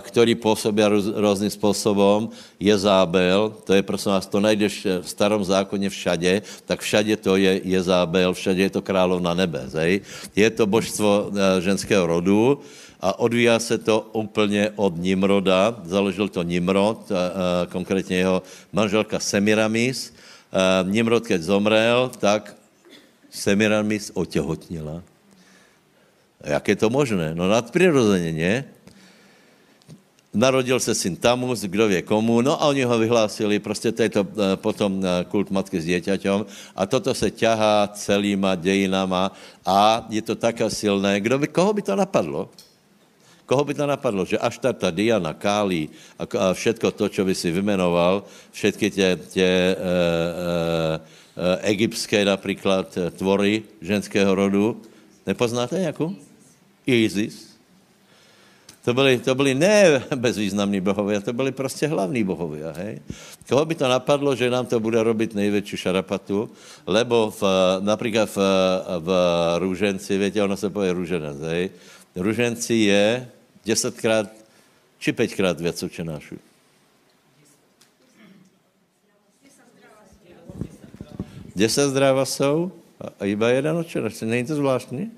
[0.00, 0.82] který působí
[1.16, 2.28] různým způsobem.
[2.60, 7.60] Jezábel, to je prosím vás, to najdeš v starom zákoně všade, tak všade to je
[7.64, 10.00] Jezábel, všade je to královna nebe, hej?
[10.36, 12.60] Je to božstvo ženského rodu,
[13.00, 15.80] a odvíjá se to úplně od Nimroda.
[15.84, 17.12] Založil to Nimrod,
[17.72, 20.12] konkrétně jeho manželka Semiramis.
[20.82, 22.56] Nimrod, keď zomrel, tak
[23.30, 25.02] Semiramis otěhotnila.
[26.44, 27.34] Jak je to možné?
[27.34, 28.64] No nadprirozeně, ne?
[30.36, 34.08] Narodil se syn Tamus, kdo ví komu, no a oni ho vyhlásili, prostě to je
[34.08, 36.44] to e, potom e, kult matky s dieťaťom
[36.76, 39.32] a toto se ťahá celýma dejinama
[39.64, 41.24] a je to také silné.
[41.24, 42.52] Kdo by, koho by to napadlo?
[43.46, 47.54] Koho by to napadlo, že až ta, Diana, Kálí a, všetko to, čo by si
[47.54, 54.82] vymenoval, všetky tě, tě e, e, egyptské například tvory ženského rodu,
[55.26, 56.14] nepoznáte nějakou?
[56.86, 57.46] Isis.
[58.86, 62.70] To byli, to byli ne bezvýznamní bohovia, to byli prostě hlavní bohovia.
[62.70, 63.02] Hej?
[63.48, 66.50] Koho by to napadlo, že nám to bude robit největší šarapatu,
[66.86, 67.42] lebo v,
[67.80, 68.38] například v,
[68.98, 69.10] v
[69.58, 71.70] růženci, víte, ono se pově růženec, hej?
[72.16, 73.28] Růženci je
[73.66, 74.30] desetkrát
[74.98, 76.36] či pětkrát víc učenášů.
[81.56, 82.72] Deset zdráva jsou
[83.20, 84.20] a iba jeden učenáš.
[84.20, 85.10] Není to zvláštní?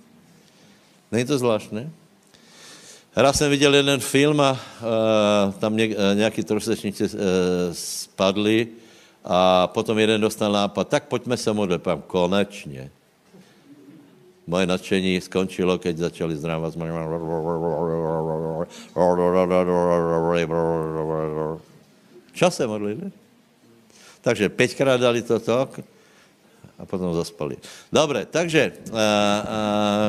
[1.12, 1.92] Není to zvláštní?
[3.16, 7.10] Raz jsem viděl jeden film a uh, tam ně, uh, nějaký trosečníci uh,
[7.72, 8.68] spadli
[9.24, 11.82] a potom jeden dostal nápad, tak pojďme se modlit.
[12.06, 12.90] Konečně.
[14.48, 16.72] Moje nadšení skončilo, keď začali zdrávat.
[22.32, 23.12] Čo se modlili?
[24.24, 25.68] Takže pětkrát dali toto
[26.78, 27.60] a potom zaspali.
[27.92, 29.06] Dobre, takže a, a,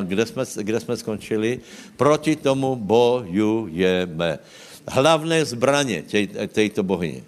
[0.08, 1.60] kde, jsme, kde jsme skončili?
[2.00, 4.40] Proti tomu bojujeme.
[4.88, 6.04] Hlavné zbraně
[6.48, 7.22] tej, bohyně.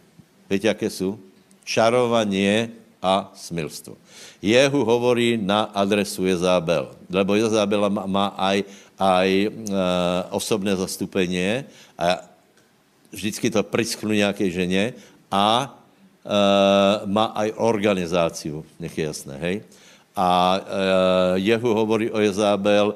[0.50, 1.20] Víte, jaké jsou?
[1.64, 3.98] Čarovanie a smilstvo.
[4.42, 8.64] Jehu hovorí na adresu Jezábel, lebo Jezábel má, aj,
[8.96, 9.50] aj e,
[10.30, 11.66] osobné zastupení
[11.98, 12.22] a
[13.10, 14.94] vždycky to prisknu nějaké ženě
[15.34, 16.32] a e,
[17.10, 19.56] má aj organizáciu, nech je jasné, hej.
[20.14, 20.62] A e,
[21.42, 22.94] Jehu hovorí o Jezábel,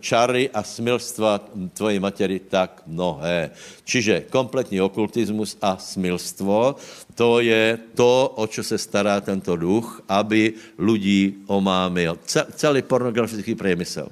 [0.00, 3.52] čary a smilstva tvojej materi tak mnohé.
[3.84, 6.80] Čiže kompletní okultismus a smilstvo,
[7.12, 12.16] to je to, o čo se stará tento duch, aby ľudí omámil.
[12.56, 14.08] Celý pornografický priemysel.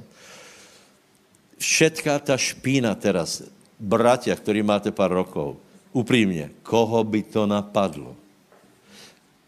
[1.61, 3.45] Všetká ta špína teraz,
[3.81, 5.57] bratia, ktorí máte pár rokov,
[5.93, 8.20] upřímně, koho by to napadlo?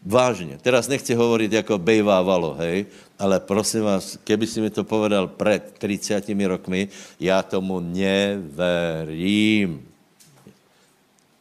[0.05, 0.59] Vážně.
[0.59, 5.79] Teraz nechci hovoriť, jako bejvávalo, hej, ale prosím vás, keby si mi to povedal před
[5.79, 6.87] 30 rokmi,
[7.19, 9.79] já tomu neverím.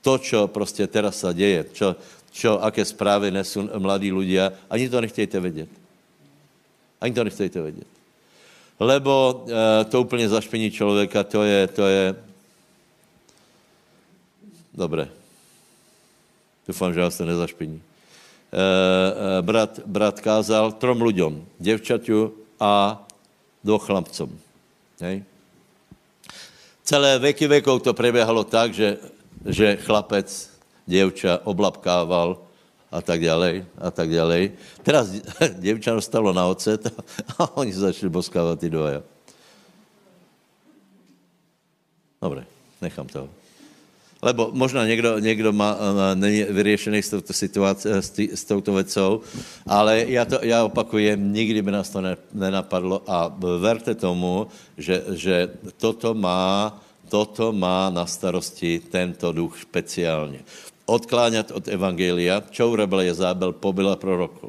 [0.03, 1.96] To, čo prostě teraz se děje, čo,
[2.31, 5.68] čo, aké zprávy nesou mladí ľudia, ani to nechtějte vědět.
[7.01, 7.87] Ani to nechtějte vědět.
[8.81, 12.14] Lebo e, to úplně zašpiní člověka, to je, to je...
[14.75, 15.09] Dobré.
[16.66, 17.83] Doufám, že vás to nezašpiní.
[18.53, 23.01] Eh, eh, brat, brat kázal trom ľuďom, děvčaťu a
[23.65, 24.29] dvou chlapcom.
[25.01, 25.25] Hej.
[26.85, 29.01] Celé veky vekov to preběhalo tak, že,
[29.49, 30.29] že chlapec
[30.85, 32.45] děvča oblapkával
[32.93, 34.53] a tak ďalej, a tak ďalej.
[34.85, 35.09] Teraz
[35.65, 36.93] děvča dostalo na ocet
[37.41, 39.01] a oni začali boskávat ty dvoje.
[42.21, 42.45] Dobre,
[42.85, 43.41] nechám to.
[44.23, 45.77] Lebo možná někdo, někdo má,
[46.15, 49.21] není vyřešený s touto situací, s, tý, s touto vecou,
[49.67, 54.47] ale já, to, já opakujem, nikdy by nás to ne, nenapadlo a verte tomu,
[54.79, 56.79] že, že toto má
[57.13, 60.41] toto má na starosti tento duch speciálně.
[60.89, 64.49] Odkláňat od evangelia, čo urobil Jezábel, pobila prorokov.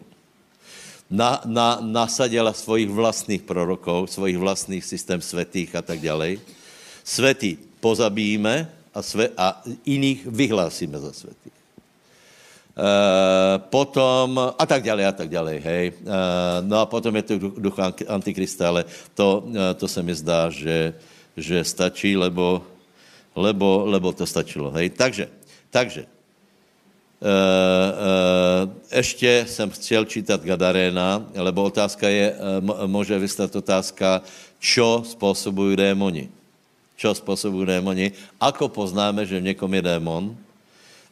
[1.12, 6.40] Na, na, nasadila svojich vlastných prorokov, svojich vlastných systém svetých a tak ďalej.
[7.04, 11.58] Svetý pozabijíme a, sve, a iných vyhlásíme za svetých.
[12.74, 12.90] E,
[13.70, 15.86] potom, a tak ďalej, a tak ďalej, hej.
[15.90, 15.94] E,
[16.66, 17.78] no a potom je tu duch
[18.08, 18.86] Antikrista, ale
[19.18, 20.94] to, e, to se mi zdá, že,
[21.38, 22.62] že stačí, lebo,
[23.36, 24.70] lebo, lebo to stačilo.
[24.78, 24.90] Hej?
[24.94, 25.30] Takže,
[25.70, 26.06] takže,
[28.92, 32.36] ještě jsem chtěl čítat Gadaréna, lebo otázka je,
[32.86, 34.22] může vystat otázka,
[34.60, 36.43] čo způsobují démoni.
[36.96, 38.12] Čo způsobují démoni?
[38.40, 40.38] Ako poznáme, že v někom je démon?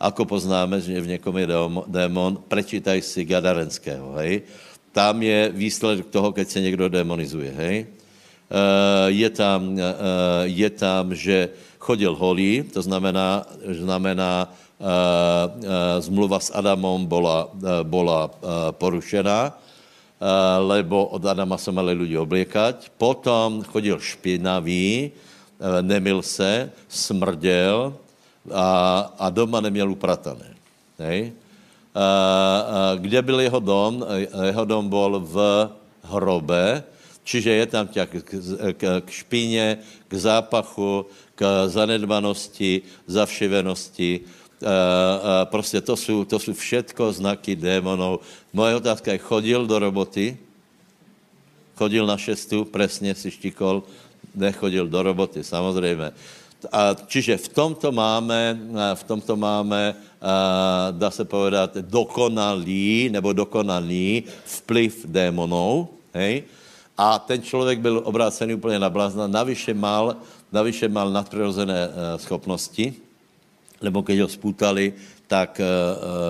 [0.02, 1.48] Ako poznáme, že v někom je
[1.88, 2.38] démon?
[2.48, 4.46] Prečítaj si Gadarenského, hej?
[4.92, 7.76] Tam je výsledek toho, keď se někdo demonizuje, hej?
[8.52, 9.96] Eh, je tam, eh,
[10.52, 17.48] je tam, že chodil holý, to znamená, znamená eh, zmluva s Adamom bola,
[17.86, 18.34] bola
[18.76, 19.54] porušená,
[20.62, 22.94] lebo od Adama se mali lidi obliekať.
[22.98, 25.14] Potom chodil špinavý,
[25.82, 27.94] nemil se, smrděl
[28.54, 30.56] a, a doma neměl upratané.
[31.00, 31.34] Hej?
[32.98, 34.06] Kde byl jeho dom?
[34.46, 35.70] Jeho dom byl v
[36.04, 36.84] hrobe,
[37.22, 38.16] Čiže je tam ťa k,
[38.76, 44.12] k, k špíně, k zápachu, k zanedbanosti, zavšivenosti.
[44.20, 48.20] E, e, prostě to jsou, to jsou všetko znaky démonů.
[48.54, 50.38] Moje otázka je, chodil do roboty?
[51.78, 53.84] Chodil na šestu, presně si štikol,
[54.36, 56.12] nechodil do roboty, samozřejmě.
[56.72, 58.60] A, čiže v tomto máme,
[58.94, 59.96] v tomto máme,
[60.92, 66.44] dá se povedat, dokonalý nebo dokonalý vplyv démonů, hej?
[66.98, 70.16] a ten člověk byl obrácený úplně na blázna, navyše mal,
[70.52, 72.94] navyše mal nadpřirozené uh, schopnosti,
[73.82, 74.94] lebo keď ho spútali,
[75.26, 75.66] tak uh,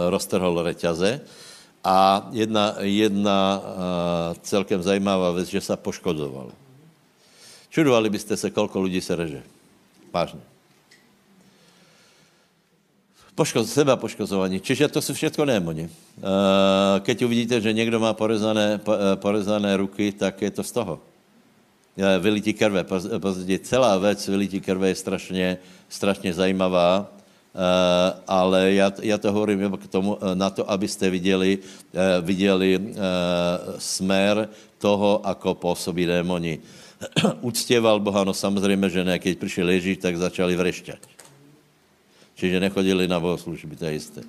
[0.07, 1.19] roztrhol reťaze.
[1.81, 3.61] A jedna, jedna
[4.45, 6.53] celkem zajímavá věc, že se poškodoval.
[7.71, 9.43] Čudovali byste se, kolko lidí se reže.
[10.13, 10.51] Vážně
[13.41, 14.61] poškoz, seba poškozovaní.
[14.61, 15.89] Čiže to jsou všechno démoni.
[15.89, 21.01] Eh, keď uvidíte, že někdo má porezané, eh, porezané ruky, tak je to z toho.
[21.97, 22.85] Eh, vylití krve.
[23.17, 25.47] Později celá věc vylití krve je strašně,
[25.89, 27.09] strašně zajímavá,
[28.27, 31.59] ale já, já to hovorím k tomu, na to, abyste viděli,
[32.23, 32.95] viděli
[33.75, 34.47] smer
[34.79, 36.63] toho, ako působí démoni.
[37.41, 39.19] Uctěval Boha, no samozřejmě, že ne.
[39.19, 41.01] Keď přišel Ježíš, tak začali vrešťať.
[42.35, 44.21] Čiže nechodili na bohoslužby, to je jisté.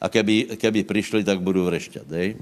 [0.00, 2.06] A keby, keby přišli, tak budu vrešťat.
[2.06, 2.36] Dej?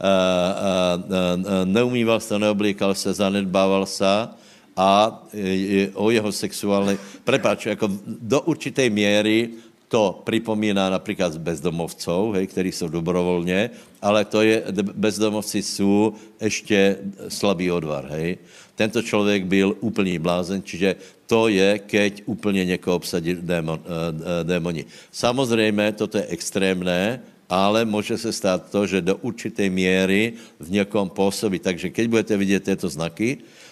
[0.00, 4.28] A, a, a, neumýval se, neoblíkal se, zanedbával se
[4.76, 6.98] a je, o jeho sexuální...
[7.24, 9.50] Prepáč, jako do určité míry
[9.96, 13.70] to připomíná například bezdomovců, hej, kteří jsou dobrovolně,
[14.02, 17.00] ale to je, bezdomovci jsou ještě
[17.32, 18.36] slabý odvar, hej.
[18.76, 24.84] Tento člověk byl úplný blázen, čiže to je, keď úplně někoho obsadí démon, uh, démoni.
[25.08, 31.08] Samozřejmě, toto je extrémné, ale může se stát to, že do určité míry v někom
[31.08, 31.56] působí.
[31.58, 33.65] Takže keď budete vidět tyto znaky, Eh,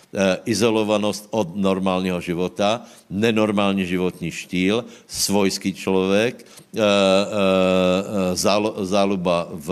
[0.44, 6.46] izolovanost od normálního života, nenormální životní štýl, svojský člověk,
[6.76, 8.36] eh, eh,
[8.84, 9.68] záluba v,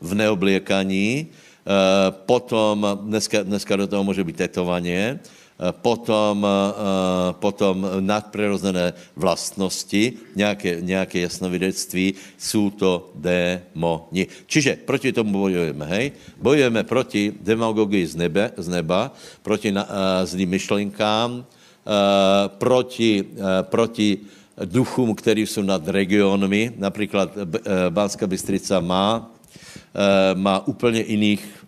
[0.00, 1.26] v neobliekaní,
[2.28, 10.82] potom, dneska, dneska do toho může být tetovaně, Eh, potom, eh, potom nadprirozené vlastnosti, nějaké,
[10.82, 14.26] nějaké jasnovidectví, jsou to démoni.
[14.46, 16.12] Čiže proti tomu bojujeme, hej?
[16.42, 19.90] Bojujeme proti demagogii z, nebe, z neba, proti na, uh,
[20.26, 21.44] zlým myšlenkám,
[22.58, 23.24] proti,
[23.68, 24.18] proti
[24.64, 26.72] duchům, který jsou nad regionami.
[26.80, 27.28] Například
[27.92, 29.28] Banská Bystrica má,
[30.34, 31.63] má úplně jiných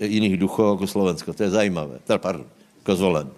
[0.00, 1.32] jiných duchů jako Slovensko.
[1.32, 1.98] To je zajímavé.
[2.04, 2.46] Teda, pardon,
[2.78, 3.30] jako zvolen.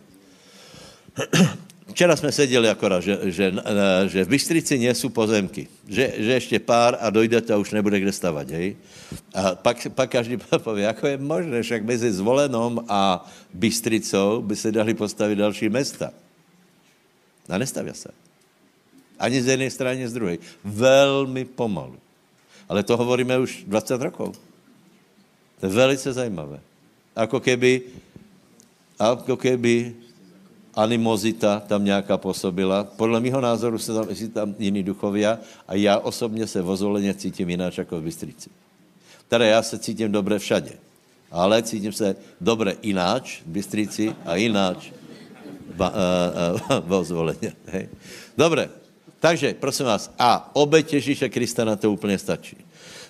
[1.86, 5.68] Včera jsme seděli akorát, že, že, eh, že v Bystrici nejsou pozemky.
[5.88, 8.76] Že, že ještě pár a dojdete a už nebude kde stavat, hej?
[9.34, 13.24] A pak, pak každý pově, jako je možné, však mezi Zvolenom a
[13.54, 16.10] Bystricou by se dali postavit další města.
[17.48, 18.08] A nestavia se.
[19.18, 20.36] Ani z jedné strany, z druhé.
[20.64, 21.96] Velmi pomalu.
[22.68, 24.36] Ale to hovoríme už 20 rokov.
[25.60, 26.60] To je velice zajímavé.
[27.16, 27.82] Ako keby,
[29.00, 30.06] ako keby,
[30.76, 32.84] animozita tam nějaká působila.
[32.84, 35.38] Podle mého názoru se tam, tam jiný duchovia
[35.68, 38.50] a já osobně se vozoleně cítím jináč jako v Bystrici.
[39.28, 40.72] Teda já se cítím dobře všade,
[41.32, 44.92] ale cítím se dobře ináč v Bystrici a ináč
[46.84, 47.52] v zvoleně.
[48.36, 48.68] Dobre,
[49.20, 52.56] takže prosím vás, a obeť Ježíše Krista na to úplně stačí.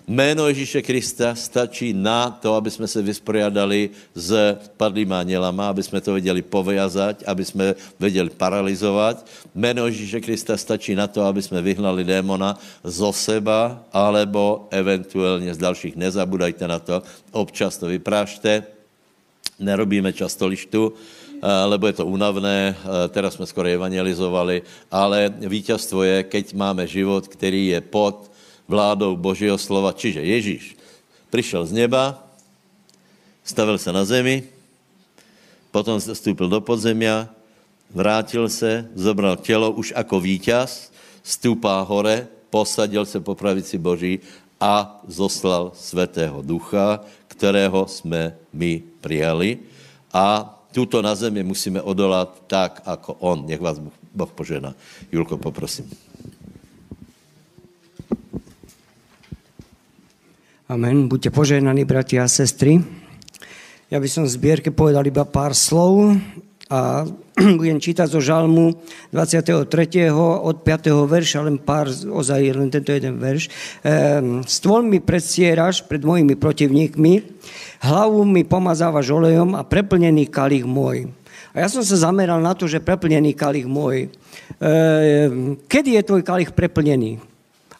[0.07, 6.01] Jméno Ježíše Krista stačí na to, aby jsme se vysporiadali s padlýma anělama, aby jsme
[6.01, 9.27] to věděli povyjazať, aby jsme věděli paralizovat.
[9.55, 12.55] Jméno Ježíše Krista stačí na to, aby jsme vyhnali démona
[12.85, 15.97] zo seba, alebo eventuálně z dalších.
[15.97, 17.03] Nezabudajte na to,
[17.35, 18.63] občas to vyprášte.
[19.59, 26.03] Nerobíme často lištu, eh, lebo je to únavné, eh, teraz jsme skoro evangelizovali, ale vítězstvo
[26.03, 28.36] je, keď máme život, který je pod
[28.69, 29.93] vládou Božího slova.
[29.93, 30.77] Čiže Ježíš
[31.31, 32.23] přišel z neba,
[33.45, 34.43] stavil se na zemi,
[35.71, 37.29] potom vstoupil do podzemia,
[37.91, 40.93] vrátil se, zobral tělo už jako vítěz,
[41.23, 44.21] stupá hore, posadil se po pravici Boží
[44.61, 49.59] a zoslal Svatého Ducha, kterého jsme my přijali.
[50.12, 53.47] A tuto na zemi musíme odolat tak, jako on.
[53.47, 53.81] Nech vás
[54.14, 54.75] Boh požena.
[55.12, 56.06] Julko, poprosím.
[60.67, 61.07] Amen.
[61.07, 62.83] Buďte požehnaní, bratia a sestry.
[63.87, 66.19] Ja by som v zbierke povedal iba pár slov
[66.67, 67.07] a
[67.62, 68.75] budem čítať zo žalmu
[69.14, 69.62] 23.
[70.19, 70.91] od 5.
[71.07, 73.47] verša, len pár, ozaj len tento jeden verš.
[73.87, 77.14] Ehm, stôl mi predstieraš pred mojimi protivníkmi,
[77.87, 81.07] hlavu mi pomazávaš olejom a preplnený kalich môj.
[81.55, 84.11] A ja som sa zameral na to, že preplnený kalich môj.
[84.59, 87.36] Ehm, kedy je tvoj kalich preplnený?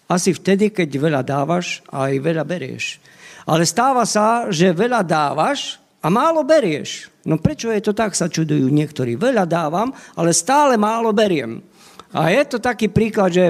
[0.07, 3.02] Asi vtedy, keď veľa dávaš a aj veľa berieš.
[3.46, 7.11] Ale stáva sa, že veľa dávaš a málo berieš.
[7.26, 9.18] No prečo je to tak, sa čudujú niektorí.
[9.18, 11.59] Veľa dávam, ale stále málo beriem.
[12.14, 13.46] A je to taký príklad, že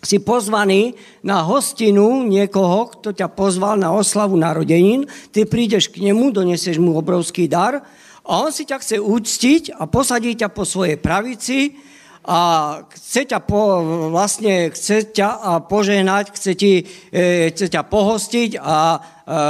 [0.00, 6.32] si pozvaný na hostinu niekoho, kto ťa pozval na oslavu narodenín, ty prídeš k nemu,
[6.32, 7.84] donesieš mu obrovský dar
[8.24, 11.76] a on si ťa chce úctiť a posadí ťa po svojej pravici
[12.30, 12.40] a
[12.86, 13.82] chce ťa, po,
[14.14, 18.98] vlastne chce ťa požehnať, chce, ti, e, chce ťa pohostiť a e,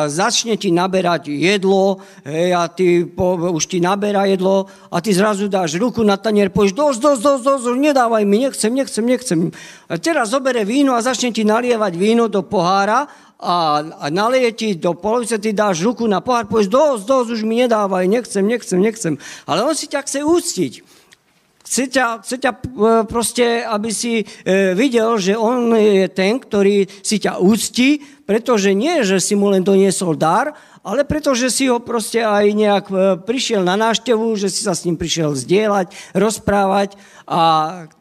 [0.08, 5.52] začne ti naberať jedlo e, a ty po, už ti naberá jedlo a ty zrazu
[5.52, 9.38] dáš ruku na tanier, povieš dosť, dosť, dosť, dosť, nedávaj mi, nechcem, nechcem, nechcem.
[9.92, 13.04] A teraz zobere víno a začne ti nalievať víno do pohára
[13.36, 17.40] a, a naleje ti do polovice, ty dáš ruku na pohár, povieš dosť, dosť, už
[17.44, 19.14] mi nedávaj, nechcem, nechcem, nechcem.
[19.44, 20.89] Ale on si ťa chce úctiť.
[21.70, 22.52] Chce ťa, chce ťa
[23.06, 24.24] prostě, aby si
[24.74, 29.62] viděl, že on je ten, který si ťa úctí, protože nie, že si mu len
[29.62, 30.50] doniesol dar,
[30.84, 32.84] ale protože si ho prostě aj nějak
[33.22, 36.98] přišel na náštěvu, že si sa s ním přišel zdieľať, rozprávať
[37.30, 37.42] a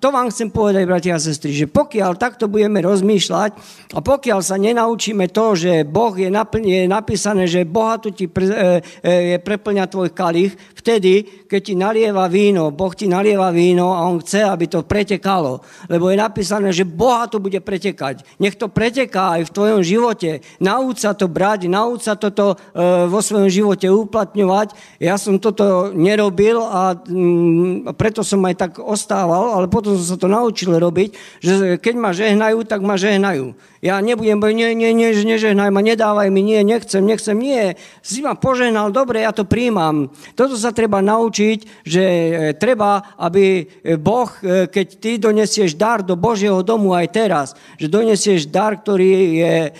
[0.01, 3.51] to vám chcem povedať, bratia a sestry, že pokiaľ takto budeme rozmýšľať
[3.93, 8.49] a pokiaľ sa nenaučíme to, že Boh je, napl- je napísané, že bohato ti pre,
[8.49, 13.93] e, e, je preplňa tvoj kalich, vtedy, keď ti nalieva víno, Boh ti nalieva víno
[13.93, 15.61] a on chce, aby to pretekalo.
[15.85, 18.25] Lebo je napísané, že bohato bude pretekať.
[18.41, 20.41] Nech to preteká aj v tvojom živote.
[20.57, 24.73] Nauč sa to brať, nauč sa toto e, vo svojom živote uplatňovať.
[24.97, 30.15] Ja som toto nerobil a mm, preto som aj tak ostal nedával, ale potom som
[30.15, 31.09] sa to naučil robiť,
[31.43, 33.51] že keď ma žehnajú, tak ma žehnajú.
[33.79, 37.79] Ja nebudem, nie, nie, nie, nežehnaj ma, nedávaj mi, nie, nechcem, nechcem, nie.
[38.03, 40.11] Si ma požehnal, dobre, ja to príjmam.
[40.35, 46.19] Toto sa treba naučiť, že e, treba, aby Boh, e, keď ty donesieš dar do
[46.19, 47.47] Božieho domu aj teraz,
[47.79, 49.71] že donesieš dar, ktorý je e,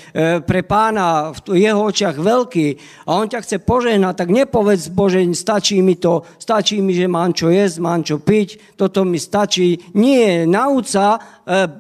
[0.48, 2.68] pre pána v jeho očiach veľký
[3.04, 7.36] a on ťa chce požehnať, tak nepovedz, Bože, stačí mi to, stačí mi, že mám
[7.36, 9.76] čo jesť, mám čo piť, toto mi stačí.
[9.92, 11.20] Nie, nauč sa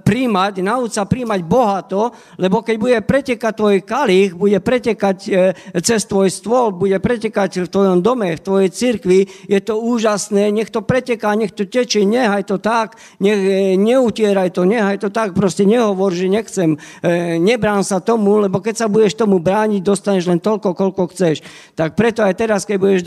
[0.03, 6.05] príjmať, nauč sa príjmať bohato, lebo keď bude pretekať tvoj kalich, bude pretekať e, cez
[6.05, 10.86] tvoj stôl, bude pretekať v tvojom dome, v tvojej cirkvi, je to úžasné, nech to
[10.86, 15.64] preteká, nech to tečie, nechaj to tak, nech, e, neutieraj to, nechaj to tak, proste
[15.64, 20.39] nehovor, že nechcem, e, nebrán sa tomu, lebo keď sa budeš tomu brániť, dostaneš len
[20.39, 21.41] toľko, koľko chceš.
[21.76, 23.01] Tak preto aj teraz, keď budeš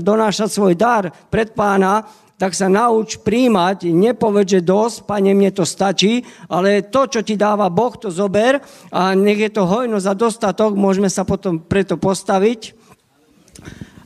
[0.00, 2.06] donášať svoj dar pred pána,
[2.38, 7.34] tak sa nauč príjmať, nepovedz, že dosť, pane, mne to stačí, ale to, čo ti
[7.34, 8.62] dáva Boh, to zober
[8.94, 12.78] a nech je to hojnosť a dostatok, môžeme sa potom preto postaviť.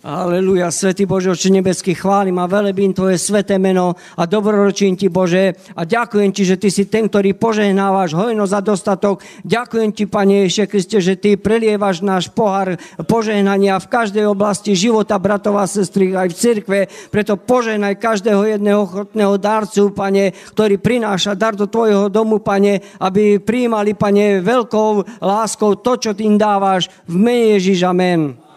[0.03, 5.55] Aleluja, Svetý Bože, Oče nebeský, chválim a velebím Tvoje sveté meno a dobroročím Ti, Bože,
[5.78, 9.22] a ďakujem Ti, že Ty si ten, ktorý požehnávaš hojnosť a dostatok.
[9.46, 15.14] Ďakujem Ti, Pane Ježiše Kriste, že Ty prelievaš náš pohár požehnania v každej oblasti života
[15.22, 16.78] bratov a sestry, aj v cirkve.
[17.14, 23.38] Preto požehnaj každého jedného ochotného darcu, Pane, ktorý prináša dar do Tvojho domu, Pane, aby
[23.38, 26.90] prijímali, Pane, veľkou láskou to, čo Ty im dávaš.
[27.07, 28.50] V mene Ježiš, amen.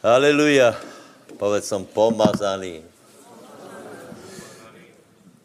[0.00, 0.80] Haleluja.
[1.36, 2.80] Povedz som pomazaný.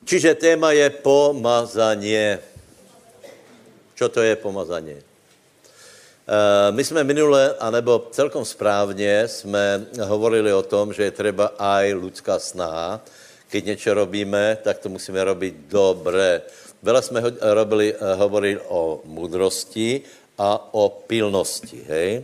[0.07, 2.39] Čiže téma je pomazanie.
[3.99, 5.03] Čo to je pomazanie?
[5.03, 11.93] Eh, my jsme minule, anebo celkom správně, jsme hovorili o tom, že je třeba aj
[11.93, 13.03] lidská snaha.
[13.51, 16.41] Keď něco robíme, tak to musíme robit dobře.
[16.79, 19.99] Veľa jsme robili, eh, hovorili o mudrosti
[20.39, 22.23] a o pilnosti, hej?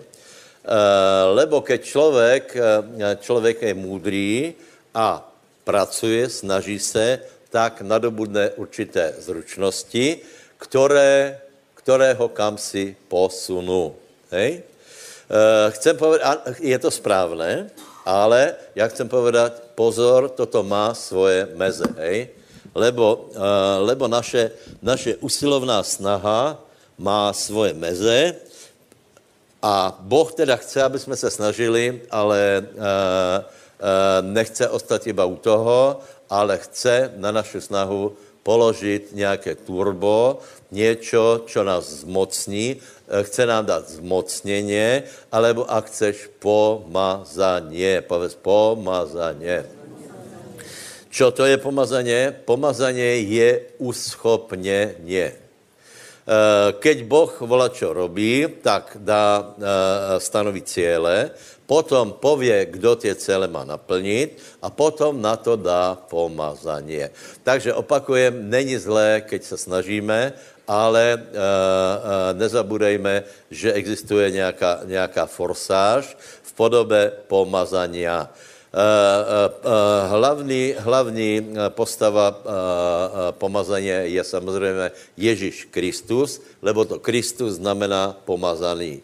[0.62, 4.54] Eh, lebo keď člověk, eh, člověk je můdrý
[4.94, 5.26] a
[5.66, 10.22] pracuje, snaží se, tak nadobudne určité zručnosti,
[10.62, 11.42] které,
[11.74, 13.98] které ho kam si posunu.
[14.30, 14.62] Hej?
[14.62, 17.74] Eh, chcem povedať, je to správné,
[18.06, 22.30] ale já chcem povedať, pozor, toto má svoje meze, hej?
[22.76, 23.30] Lebo,
[23.84, 26.56] lebo naše, naše usilovná snaha
[26.96, 28.40] má svoje meze,
[29.62, 32.84] a Boh teda chce, aby jsme se snažili, ale uh, uh,
[34.22, 36.00] nechce ostat iba u toho,
[36.30, 40.40] ale chce na našu snahu položit nějaké turbo,
[40.72, 42.76] něco, čo nás zmocní,
[43.08, 49.66] eh, chce nám dát zmocněně, alebo a chceš pomazaně, povedz pomazaně.
[51.12, 52.36] Čo to je pomazaně?
[52.46, 55.34] Pomazaně je uschopněně.
[56.32, 59.52] Eh, keď Boh volá, čo robí, tak dá eh,
[60.16, 61.36] stanoviť cíle,
[61.68, 67.12] potom pově, kdo tie cíle má naplnit a potom na to dá pomazanie.
[67.44, 70.36] Takže opakujem, není zlé, keď se snažíme,
[70.68, 78.28] ale uh, nezabudejme, že existuje nějaká, nějaká forsáž v podobe pomazania.
[78.72, 82.40] Eh, eh, eh, hlavní, hlavní postava
[83.32, 89.04] pomazaně je samozřejmě Ježíš Kristus, lebo to Kristus znamená pomazaný.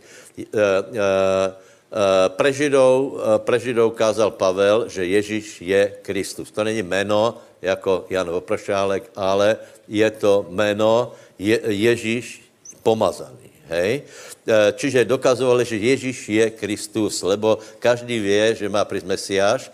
[2.28, 6.52] Pre Židou, pre Židou kázal Pavel, že Ježíš je Kristus.
[6.52, 9.58] To není jméno jako Jan Vopršálek, ale
[9.88, 12.44] je to jméno Je, Ježíš
[12.84, 13.47] pomazaný.
[13.70, 14.08] Hej?
[14.48, 19.72] E, čiže dokazovali, že Ježíš je Kristus, lebo každý vie, že má prísť Mesiáš, e,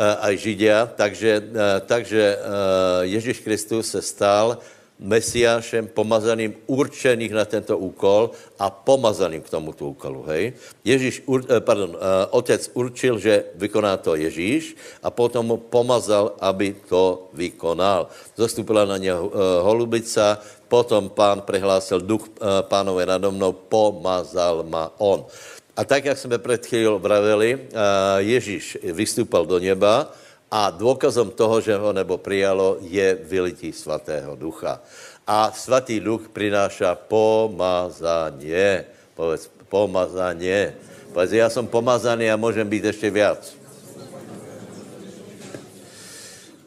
[0.00, 2.22] aj Židia, takže, e, takže
[3.04, 4.56] Ježíš Kristus se stal
[4.96, 10.24] mesiášem pomazaným, určených na tento úkol a pomazaným k tomuto úkolu.
[10.32, 10.56] Hej?
[10.80, 11.20] Ježíš,
[11.60, 11.92] pardon,
[12.32, 14.72] otec určil, že vykoná to Ježíš
[15.04, 18.08] a potom mu pomazal, aby to vykonal.
[18.40, 19.28] Zastupila na něho
[19.68, 25.26] holubica, Potom pán prehlásil, duch eh, pánov je nado mnou, pomazal ma on.
[25.76, 27.68] A tak, jak jsme před chvíli vraveli, eh,
[28.18, 30.10] Ježíš vystúpal do neba
[30.50, 34.80] a důkazem toho, že ho nebo přijalo, je vylití svatého ducha.
[35.26, 38.84] A svatý duch přináša pomazanie.
[39.14, 40.74] Povedz, pomazanie.
[41.12, 43.65] Povedz, já jsem pomazaný a můžem být ještě víc.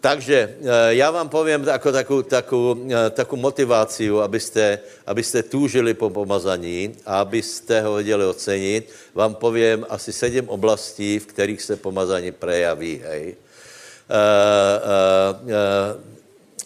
[0.02, 6.10] Takže eh, já vám povím jako takovou, takovou, eh, takovou motivaci, abyste, abyste túžili po
[6.10, 8.90] pomazaní a abyste ho věděli ocenit.
[9.14, 13.02] Vám povím asi sedm oblastí, v kterých se pomazání prejaví.
[13.06, 13.36] Hej.
[14.10, 15.00] Eh,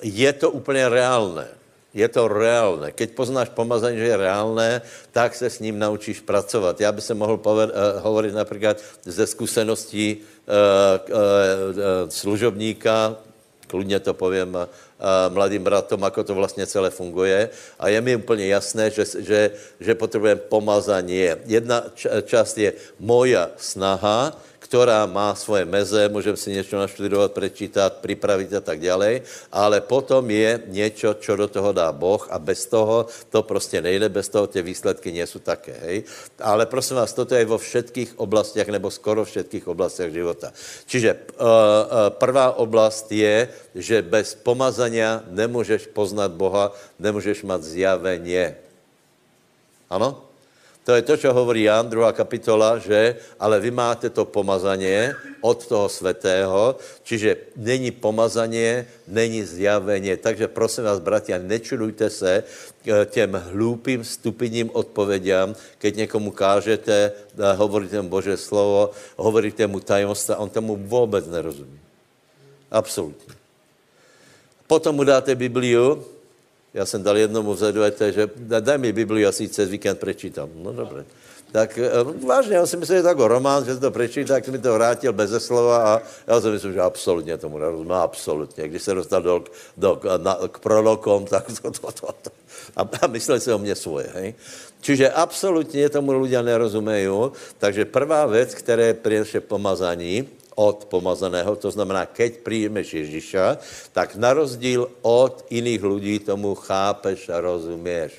[0.02, 1.48] je to úplně reálné.
[1.94, 2.90] Je to reálné.
[2.90, 4.82] Keď poznáš pomazání, že je reálné,
[5.14, 6.82] tak se s ním naučíš pracovat.
[6.82, 13.16] Já bych se mohl poved, uh, hovorit například ze zkušeností uh, uh, služobníka,
[13.68, 14.66] kludně to povím uh,
[15.30, 17.50] mladým bratom, ako to vlastně celé funguje.
[17.80, 21.30] A je mi úplně jasné, že, že, že potřebujeme pomazání.
[21.46, 21.84] Jedna
[22.26, 24.34] část je moja snaha,
[24.74, 29.22] která má svoje meze, můžeme si něco naštudovat, prečítat, připravit a tak dále,
[29.54, 34.10] ale potom je něco, co do toho dá Boh a bez toho to prostě nejde,
[34.10, 35.78] bez toho ty výsledky nejsou také.
[35.78, 36.10] Hej?
[36.42, 40.50] Ale prosím vás, toto je vo všetkých oblastech, nebo skoro všetkých oblastech života.
[40.90, 48.58] Čiže uh, prvá oblast je, že bez pomazania nemůžeš poznat Boha, nemůžeš mít zjavenie.
[49.86, 50.33] Ano?
[50.84, 55.56] To je to, čo hovorí Jan, druhá kapitola, že ale vy máte to pomazanie od
[55.64, 56.76] toho svetého,
[57.08, 60.20] čiže není pomazanie, není zjavenie.
[60.20, 67.54] Takže prosím vás, bratia, nečudujte se eh, těm hlúpým, stupidním odpovediam, keď někomu kážete, eh,
[67.56, 71.80] hovoríte mu Bože slovo, hovoríte mu tajemstva, on tomu vůbec nerozumí.
[72.68, 73.36] Absolutně.
[74.68, 76.04] Potom mu dáte Bibliu,
[76.74, 80.50] já jsem dal jednomu vzadu, že daj mi Bibliu, já si cez víkend prečítám.
[80.56, 81.06] No dobré.
[81.54, 81.92] Tak eh,
[82.26, 85.14] vážně, on si myslel, že to jako román, že to prečítá, tak mi to vrátil
[85.14, 88.68] bez slova a já si myslím, že absolutně tomu nerozumím, absolutně.
[88.68, 89.44] Když se dostal do,
[89.78, 92.30] do, na, k prorokom, tak to, to, to, to.
[92.76, 94.34] A, a myslel si o mě svoje, hej.
[94.82, 97.08] Čiže absolutně tomu lidé nerozumejí,
[97.58, 103.58] takže prvá věc, které přináší pomazání, od pomazaného, to znamená, keď přijmeš Ježíša,
[103.92, 108.14] tak na rozdíl od jiných lidí tomu chápeš a rozuměš.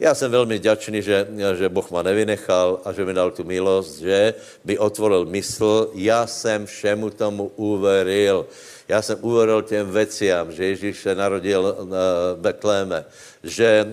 [0.00, 1.26] Já jsem velmi vděčný, že,
[1.58, 4.34] že Boh ma nevynechal a že mi dal tu milost, že
[4.64, 5.90] mi otvoril mysl.
[5.94, 8.46] Já jsem všemu tomu uveril.
[8.88, 13.04] Já jsem uveril těm veciam, že Ježíš se narodil v Betléme,
[13.44, 13.86] že,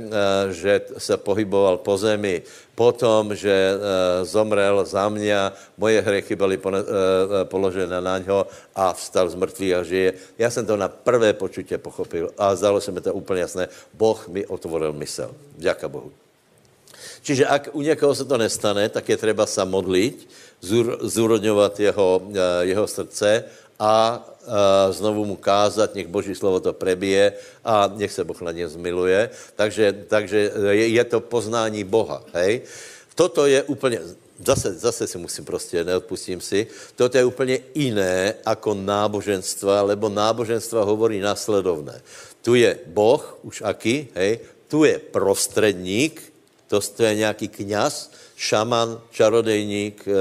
[0.52, 2.42] že se pohyboval po zemi,
[2.76, 3.76] potom, že e,
[4.26, 5.36] zomrel za mě,
[5.78, 6.60] moje hřechy byly
[7.44, 10.14] položené na něho a vstal z mrtvých a žije.
[10.38, 13.68] Já jsem to na prvé počutě pochopil a zdalo se mi to úplně jasné.
[13.94, 15.32] Boh mi otvoril mysl.
[15.58, 16.12] Děka Bohu.
[17.22, 20.30] Čiže ak u někoho se to nestane, tak je třeba se modlit,
[21.02, 22.22] zúrodňovat jeho,
[22.62, 23.44] jeho srdce
[23.80, 24.24] a
[24.90, 27.34] znovu mu kázat, nech Boží slovo to prebije
[27.66, 29.30] a nech se Boh na ně zmiluje.
[29.56, 32.24] Takže, takže je, je to poznání Boha.
[32.34, 32.62] Hej?
[33.16, 34.00] Toto je úplně,
[34.46, 40.84] zase, zase si musím prostě, neodpustím si, toto je úplně jiné jako náboženstva, lebo náboženstva
[40.84, 42.02] hovorí následovné.
[42.42, 46.34] Tu je Boh, už aký, hej, tu je prostředník,
[46.68, 50.16] to, to je nějaký kněz, šaman, čarodejník, e, e,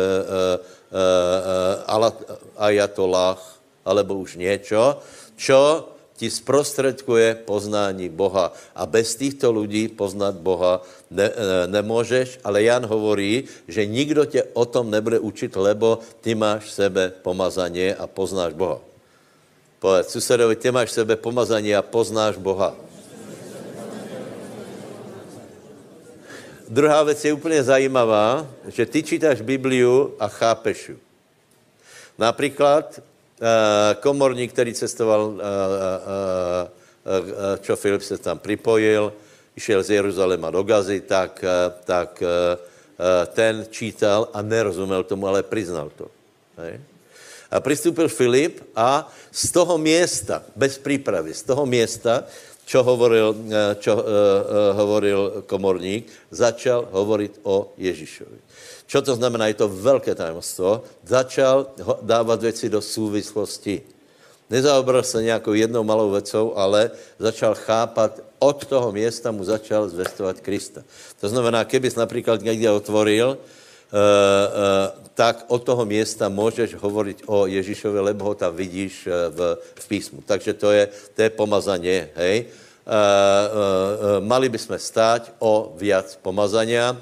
[1.90, 3.53] e, ajatolách,
[3.84, 4.98] alebo už něco,
[5.36, 8.52] čo ti zprostředkuje poznání Boha.
[8.74, 14.42] A bez těchto lidí poznat Boha ne, ne, nemůžeš, ale Jan hovorí, že nikdo tě
[14.52, 18.80] o tom nebude učit, lebo ty máš sebe pomazaně a poznáš Boha.
[19.78, 22.74] Povedz susedovi, ty máš sebe pomazaně a poznáš Boha.
[26.68, 30.96] Druhá věc je úplně zajímavá, že ty čítáš Bibliu a chápeš ju.
[32.18, 33.02] Například
[34.00, 36.70] komorník, který cestoval, eh,
[37.04, 39.12] eh, čo Filip se tam připojil,
[39.58, 41.44] šel z Jeruzaléma do Gazy, tak,
[41.84, 42.22] tak
[43.34, 46.10] ten čítal a nerozuměl tomu, ale přiznal to.
[47.50, 52.24] A přistoupil Filip a z toho města, bez přípravy, z toho města,
[52.64, 53.36] čo hovoril,
[53.78, 54.06] čo, uh, uh,
[54.76, 58.43] hovoril komorník, začal hovorit o Ježíšovi.
[58.86, 59.46] Čo to znamená?
[59.48, 60.82] Je to velké tajemstvo.
[61.06, 61.66] Začal
[62.02, 63.82] dávat věci do souvislosti.
[64.50, 70.40] Nezaobral se nějakou jednou malou vecou, ale začal chápat, od toho města mu začal zvestovat
[70.40, 70.84] Krista.
[71.20, 73.38] To znamená, kdybys například někde otvoril,
[73.94, 79.12] Uh, uh, tak od toho města můžeš hovorit o Ježíšovi, lebo ho tam vidíš uh,
[79.30, 79.38] v,
[79.74, 80.18] v písmu.
[80.26, 82.44] Takže to je, to je pomazaně, hej.
[84.20, 86.96] Mali bychom stát o viac pomazania,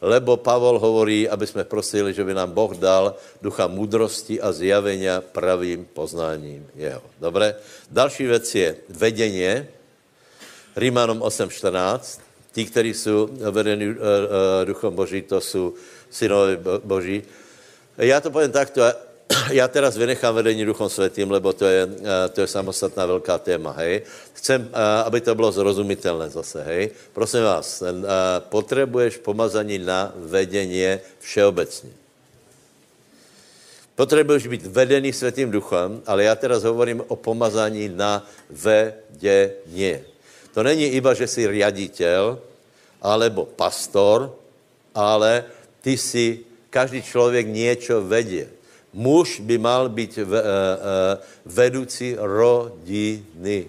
[0.00, 5.20] lebo Pavol hovorí, aby jsme prosili, že by nám Boh dal ducha mudrosti a zjavenia
[5.20, 7.04] pravým poznáním jeho.
[7.20, 7.54] Dobré?
[7.90, 9.68] Další věc je vedení.
[10.76, 12.20] Rímanom 8.14.
[12.52, 14.00] Ti, kteří jsou vedeni uh, uh,
[14.64, 15.74] duchom Boží, to jsou
[16.10, 17.22] synové Boží.
[17.98, 18.82] Já to povím takto,
[19.52, 23.72] já teraz vynechám vedení Duchom Světým, lebo to je, eh, to je samostatná velká téma,
[23.72, 24.02] hej.
[24.32, 26.90] Chcem, eh, aby to bylo zrozumitelné zase, hej.
[27.12, 27.92] Prosím vás, eh,
[28.38, 31.90] potřebuješ pomazaní na vedení všeobecně.
[33.94, 40.00] Potřebuješ být vedený Světým Duchem, ale já teraz hovorím o pomazání na vedení.
[40.54, 42.38] To není iba, že jsi riaditel,
[43.02, 44.32] alebo pastor,
[44.94, 45.44] ale
[45.80, 48.59] ty si, každý člověk něco vedě.
[48.92, 50.34] Muž by mal být uh, uh,
[51.44, 53.68] vedoucí rodiny.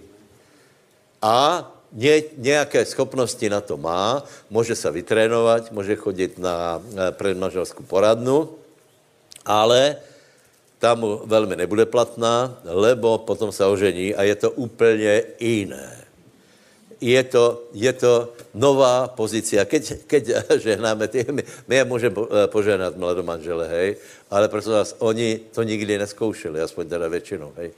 [1.21, 7.83] A ně, nějaké schopnosti na to má, může se vytrénovat, může chodit na uh, predmanželskou
[7.83, 8.49] poradnu,
[9.45, 9.95] ale
[10.79, 16.00] tam velmi nebude platná, lebo potom se ožení a je to úplně jiné
[17.01, 19.65] je to, je to nová pozícia.
[19.65, 20.23] Keď, keď
[20.65, 23.89] žehnáme, ty, my, my je můžeme eh, poženat mladomanžele, hej,
[24.29, 27.71] ale prosím vás, oni to nikdy neskoušeli, aspoň teda většinou, hej.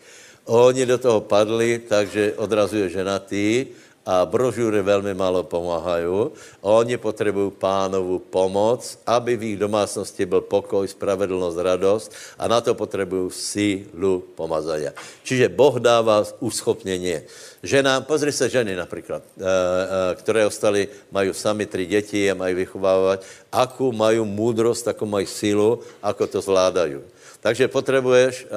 [0.45, 3.65] Oni do toho padli, takže odrazuje ženatý
[4.05, 6.29] a brožury velmi málo pomáhají.
[6.61, 12.75] Oni potřebují pánovu pomoc, aby v jejich domácnosti byl pokoj, spravedlnost, radost a na to
[12.75, 14.91] potřebují sílu pomazania.
[15.23, 17.21] Čiže Boh dává uschopnění.
[17.63, 22.55] Ženám, pozri se ženy například, eh, eh, které ostali, mají sami tři děti a mají
[22.55, 26.99] vychovávat, akou mají moudrost, akou mají sílu, ako to zvládají.
[27.39, 28.47] Takže potřebuješ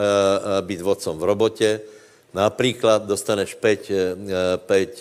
[0.63, 1.81] být vodcom v robotě,
[2.37, 3.89] Například dostaneš pět,
[4.57, 5.01] pět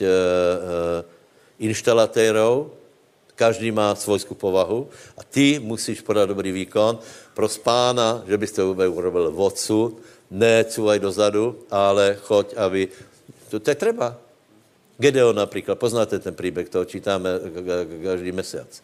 [1.59, 2.71] inštalatérov,
[3.35, 6.99] každý má svojskou povahu a ty musíš podat dobrý výkon.
[7.33, 9.99] Pro spána, že byste urobil vodcu,
[10.31, 12.87] ne cúvaj dozadu, ale choď, aby...
[13.51, 14.15] To, to je třeba.
[14.97, 17.29] Gedeon například, poznáte ten příběh, to čítáme
[18.03, 18.83] každý měsíc.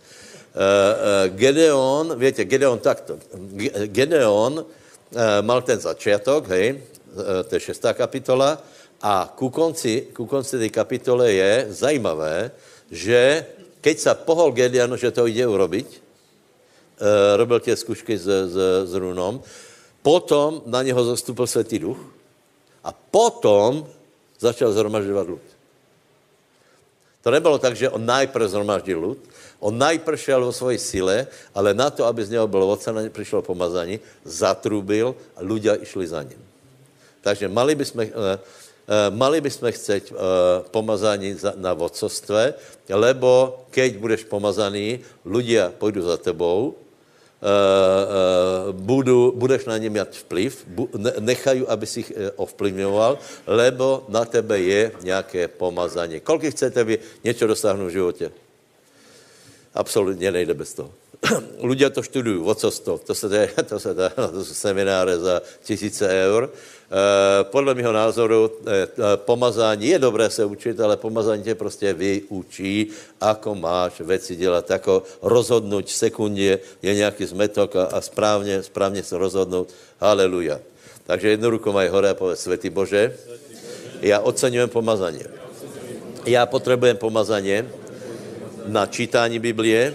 [1.28, 3.16] Gedeon, víte, Gedeon takto.
[3.88, 4.66] Gedeon
[5.41, 6.91] mal ten začátek, hej, Eh,
[7.47, 8.62] to je šestá kapitola,
[9.01, 12.53] a ku konci, ku konci té kapitole je zajímavé,
[12.93, 13.45] že
[13.82, 18.55] keď se pohol Gedeon, že to jde urobiť, e, robil tě zkušky s, s,
[18.86, 19.41] s runom,
[20.05, 21.97] potom na něho zastupil Světý duch
[22.86, 23.89] a potom
[24.39, 25.45] začal zhromažďovat lud.
[27.22, 29.18] To nebylo tak, že on najprv zhromaždil lud,
[29.62, 33.01] on najprv šel vo svojej sile, ale na to, aby z něho byl vodce, na
[33.01, 36.51] ně přišlo pomazání, zatrubil a ľudia išli za ním.
[37.22, 40.16] Takže mali bychom, eh, eh, mali bychom chceť eh,
[40.74, 42.54] pomazání na vodcovstve,
[42.90, 46.76] lebo keď budeš pomazaný, ľudia půjdu za tebou,
[48.72, 50.54] budu, budeš na ně mít vplyv,
[51.20, 53.18] nechají, aby si ich ovplyvňoval,
[53.50, 56.22] lebo na tebe je nějaké pomazání.
[56.22, 58.32] Kolik chcete vy něco dosáhnout v životě?
[59.74, 60.94] Absolutně nejde bez toho.
[61.62, 63.30] Ľudia to študují, vodcovstvo, to se,
[63.70, 63.96] to se,
[64.34, 66.50] to jsou semináře za tisíce eur,
[66.92, 72.92] Eh, podle mého názoru eh, pomazání je dobré se učit, ale pomazání tě prostě vyučí,
[73.22, 79.04] ako máš věci dělat, jako rozhodnout v sekundě je nějaký zmetok a, a správně, správně
[79.04, 79.72] se rozhodnout.
[80.04, 80.60] Haleluja.
[81.08, 83.16] Takže jednu ruku mají hore a povedz, Světý Bože,
[84.02, 85.24] já oceňujem pomazání.
[86.28, 87.64] Já potřebujem pomazání
[88.68, 89.94] na čítání Biblie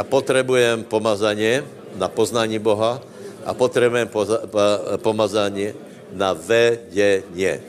[0.00, 1.60] a potřebujem pomazání
[2.00, 3.02] na poznání Boha
[3.44, 4.08] a potřebujem
[4.96, 5.76] pomazání
[6.12, 7.60] na vedeně.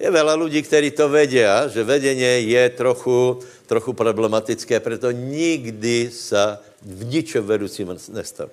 [0.00, 6.56] Je veľa lidí, kteří to vědí, že vedení je trochu, trochu problematické, proto nikdy se
[6.80, 8.48] v ničem vedoucím nestav.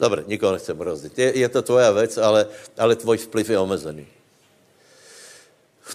[0.00, 1.18] Dobře, nikoho nechcem rozdit.
[1.18, 2.46] Je, je to tvoja věc, ale,
[2.78, 4.06] ale tvoj vplyv je omezený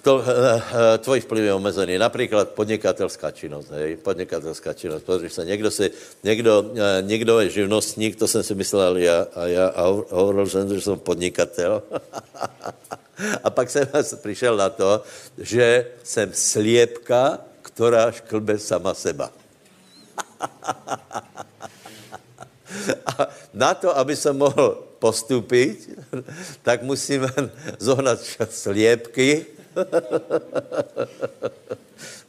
[0.02, 0.62] to, eh,
[0.96, 1.98] eh, tvoj vplyv je omezený.
[1.98, 3.72] Například podnikatelská činnost.
[3.72, 3.98] Hej?
[3.98, 5.04] Podnikatelská činnost.
[5.04, 5.92] Protože se někdo, si,
[6.24, 10.74] někdo, eh, někdo je živnostník, to jsem si myslel já, a já a hovoril jsem,
[10.74, 11.84] že jsem podnikatel.
[13.44, 13.88] a pak jsem
[14.22, 15.04] přišel na to,
[15.38, 19.32] že jsem sliepka, která šklbe sama seba.
[23.06, 26.00] a na to, aby jsem mohl postupit,
[26.62, 27.28] tak musím
[27.80, 28.20] zohnat
[28.50, 29.46] sliepky,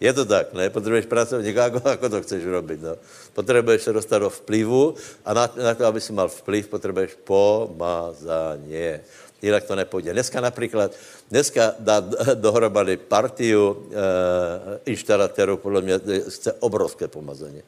[0.01, 0.71] je to tak, ne?
[0.71, 2.97] Potřebuješ pracovníka, jako, jako to chceš robit, no.
[3.33, 8.75] Potřebuješ se dostat do vplyvu a na, na to, aby si mal vplyv, potřebuješ pomazání.
[9.43, 10.13] Jinak to nepůjde.
[10.13, 10.93] Dneska například,
[11.31, 12.01] dneska dá
[12.35, 17.63] dohromady partiu e, inštalatérů, podle mě chce obrovské pomazání.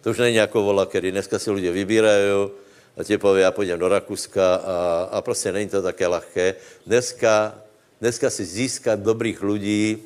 [0.00, 2.50] To už není jako vola, který dneska si lidé vybírají,
[2.98, 6.54] a ti poví, já půjdem do Rakouska a, a prostě není to také lehké.
[6.86, 7.54] Dneska
[8.00, 9.98] dneska si získat dobrých lidí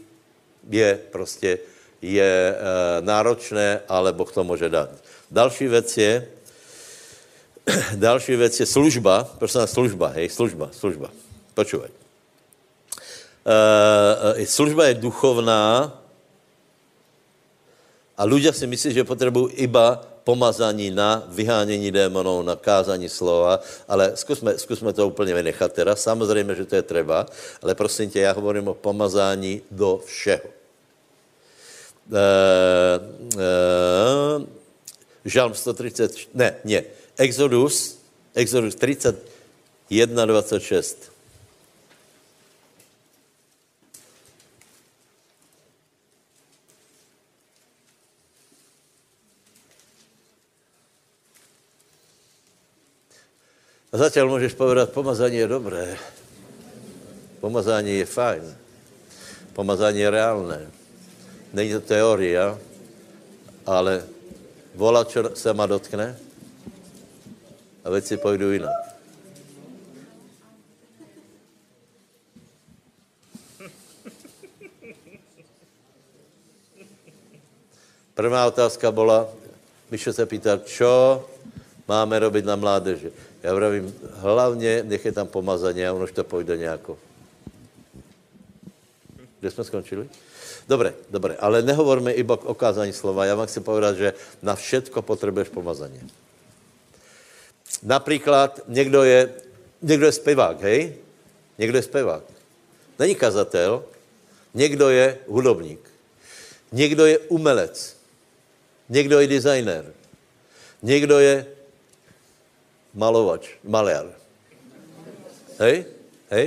[0.71, 1.59] je prostě
[2.03, 2.57] je e,
[3.01, 4.91] náročné, ale Boh to může dát.
[5.31, 6.29] Další věc je,
[7.95, 11.11] další věc je služba, prosím služba, hej, služba, služba.
[11.55, 11.91] Počúvaj.
[14.37, 15.95] E, služba je duchovná
[18.19, 24.17] a ľudia si myslí, že potřebují iba pomazání na vyhánění démonů, na kázání slova, ale
[24.17, 25.97] zkusme, zkusme to úplně vynechat teda.
[25.97, 27.27] Samozřejmě, že to je třeba,
[27.63, 30.45] ale prosím tě, já hovorím o pomazání do všeho.
[32.11, 32.19] Uh,
[33.35, 34.47] uh,
[35.25, 36.83] Žalm 130, ne, ne,
[37.17, 37.99] Exodus,
[38.35, 41.12] Exodus 31, 26.
[53.93, 55.99] A zatím můžeš povedat, pomazání je dobré.
[57.41, 58.57] Pomazání je fajn.
[59.53, 60.71] Pomazání je reálné.
[61.53, 62.59] Není to teoria,
[63.67, 64.05] ale
[64.75, 66.17] vola, čo se ma dotkne
[67.85, 68.73] a věci půjdu jinak.
[78.15, 79.29] Prvá otázka byla,
[79.91, 81.25] Mišo se pýta, čo
[81.89, 83.32] máme robiť na mládeži.
[83.43, 86.99] Já vravím, hlavně nech je tam pomazání a ono už to půjde nějako.
[89.41, 90.09] Kde jsme skončili?
[90.69, 93.25] Dobre, dobre, ale nehovorme iba o kázání slova.
[93.25, 96.11] Já vám chci povedat, že na všetko potřebuješ pomazání.
[97.83, 99.35] Například někdo je,
[99.83, 100.95] někdo je zpěvák, hej?
[101.59, 102.23] Někdo je zpěvák.
[102.99, 103.85] Není kazatel,
[104.55, 105.91] někdo je hudobník.
[106.73, 107.97] Někdo je umelec.
[108.89, 109.93] Někdo je designer.
[110.83, 111.47] Někdo je
[112.95, 114.13] malovač, maliar.
[115.59, 115.89] Hej?
[116.31, 116.47] Hej?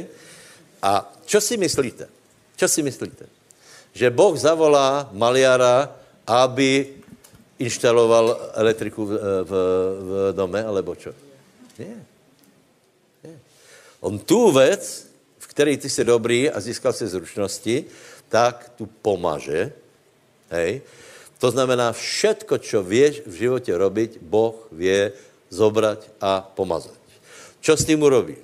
[0.81, 2.05] A čo si myslíte?
[2.55, 3.25] Čo si myslíte?
[3.95, 5.91] Že Boh zavolá maliara,
[6.25, 7.01] aby
[7.57, 9.11] inštaloval elektriku v,
[9.47, 9.51] v,
[9.95, 11.15] v dome, alebo čo?
[11.79, 11.97] Nie.
[13.23, 13.37] Nie.
[14.03, 15.07] On tu věc,
[15.39, 17.85] v které ty jsi dobrý a získal si zručnosti,
[18.29, 19.71] tak tu pomaže.
[20.51, 20.81] Hej.
[21.39, 25.11] To znamená, všetko, čo vieš v životě robiť, Boh vie
[25.49, 26.97] zobrať a pomazať.
[27.61, 28.35] Čo s tím urobí?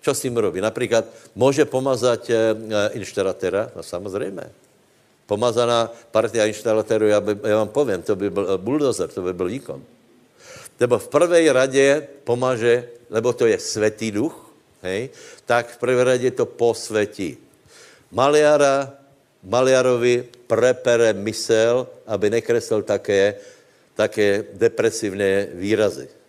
[0.00, 0.60] Čo s tím urobí?
[0.60, 1.04] Například
[1.34, 2.36] může pomazať e,
[2.96, 3.70] inštalatéra?
[3.76, 4.50] No samozřejmě.
[5.26, 9.46] Pomazaná partia inštalatérů, já, by, já vám povím, to by byl buldozer, to by byl
[9.46, 9.82] výkon.
[10.80, 14.34] Nebo v prvé radě pomaže, lebo to je svetý duch,
[14.82, 15.10] hej,
[15.46, 17.36] tak v prvé radě to posvetí.
[18.10, 18.90] Maliara,
[19.44, 23.38] Maliarovi prepere mysel, aby nekreslil také,
[23.94, 26.19] také depresivné výrazy.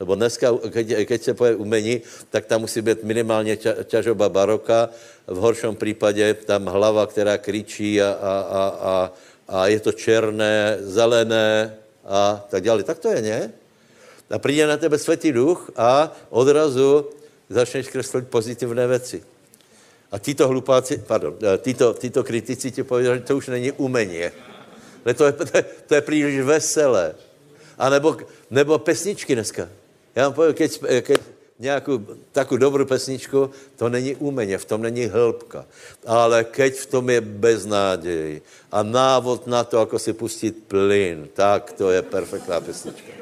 [0.00, 4.88] Lebo dneska, keď, keď se poje umení, tak tam musí být minimálně ťažoba baroka,
[5.26, 9.12] v horšom případě tam hlava, která kričí a, a, a, a,
[9.48, 12.82] a je to černé, zelené a tak dále.
[12.82, 13.52] Tak to je, ne?
[14.30, 17.06] A přijde na tebe světý duch a odrazu
[17.48, 19.22] začneš kreslit pozitivné věci.
[20.12, 24.30] A títo hlupáci, pardon, eh, títo, títo kritici ti povedali, že to už není umení.
[25.16, 27.14] To je, to, je, to je příliš veselé.
[27.78, 28.16] A nebo,
[28.50, 29.68] nebo pesničky dneska.
[30.16, 30.70] Já vám povím, keď,
[31.02, 31.20] keď
[31.58, 31.98] nějakou
[32.32, 35.64] takovou dobrou pesničku, to není úmeně, v tom není hĺbka.
[36.06, 38.40] Ale keď v tom je beznádej
[38.72, 43.12] a návod na to, ako si pustit plyn, tak to je perfektná pesnička.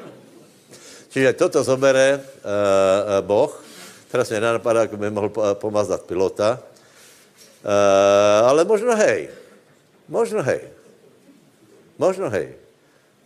[1.11, 3.51] Čiže toto zobere uh, Boh.
[4.11, 6.59] Teraz mě nenapadá, jak by mohl pomazat pilota.
[7.63, 9.29] Uh, ale možno hej.
[10.07, 10.61] Možno hej.
[11.99, 12.55] Možno hej.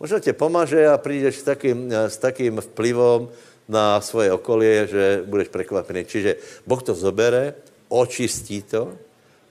[0.00, 3.28] Možno tě pomaže a přijdeš s takým, s takým vplyvom,
[3.70, 6.02] na svoje okolie, že budeš překvapený.
[6.04, 6.30] Čiže
[6.66, 7.54] Boh to zobere,
[7.86, 8.90] očistí to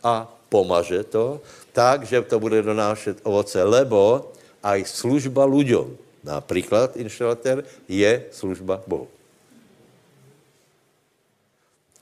[0.04, 1.40] a pomaže to
[1.72, 4.28] tak, že to bude donášet ovoce, lebo
[4.60, 5.96] aj služba ľuďom,
[6.28, 9.08] například inštalatér, je služba Bohu.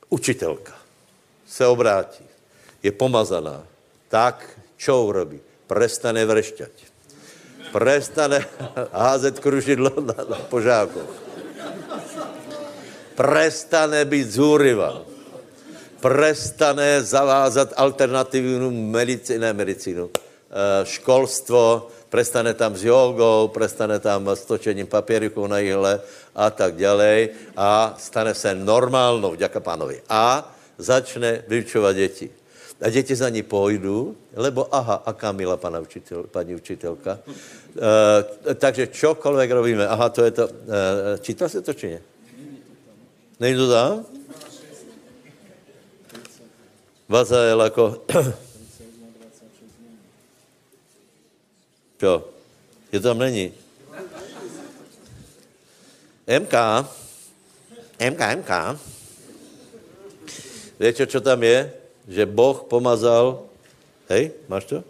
[0.10, 0.74] Učitelka
[1.46, 2.24] se obrátí,
[2.82, 3.62] je pomazaná,
[4.10, 4.42] tak
[4.80, 5.38] čo urobí?
[5.68, 6.74] Prestane vrešťať.
[7.76, 8.48] Prestane
[8.96, 11.27] házet kružidlo na, na požákoch
[13.18, 15.02] prestane být zúriva.
[15.98, 24.46] Prestane zavázat alternativní medicínu, ne medicínu, eh, školstvo, prestane tam s jogou, prestane tam s
[24.46, 26.00] točením papíriku na jihle
[26.36, 30.02] a tak dále a stane se normálnou, děka pánovi.
[30.10, 32.30] A začne vyučovat děti.
[32.82, 37.20] A děti za ní půjdu, lebo aha, aká milá pana učitel, paní učitelka.
[38.46, 42.00] E, takže čokoliv robíme, aha, to je to, e, čítá se to či ne?
[43.40, 44.06] Není to tam?
[47.10, 48.06] Vazael jako...
[52.00, 52.30] Čo?
[52.92, 53.54] Je tam není.
[56.40, 56.54] MK.
[58.10, 58.52] MK, MK.
[60.80, 61.74] Víte, čo tam je?
[62.08, 63.50] Že Boh pomazal...
[64.10, 64.84] Hej, máš to?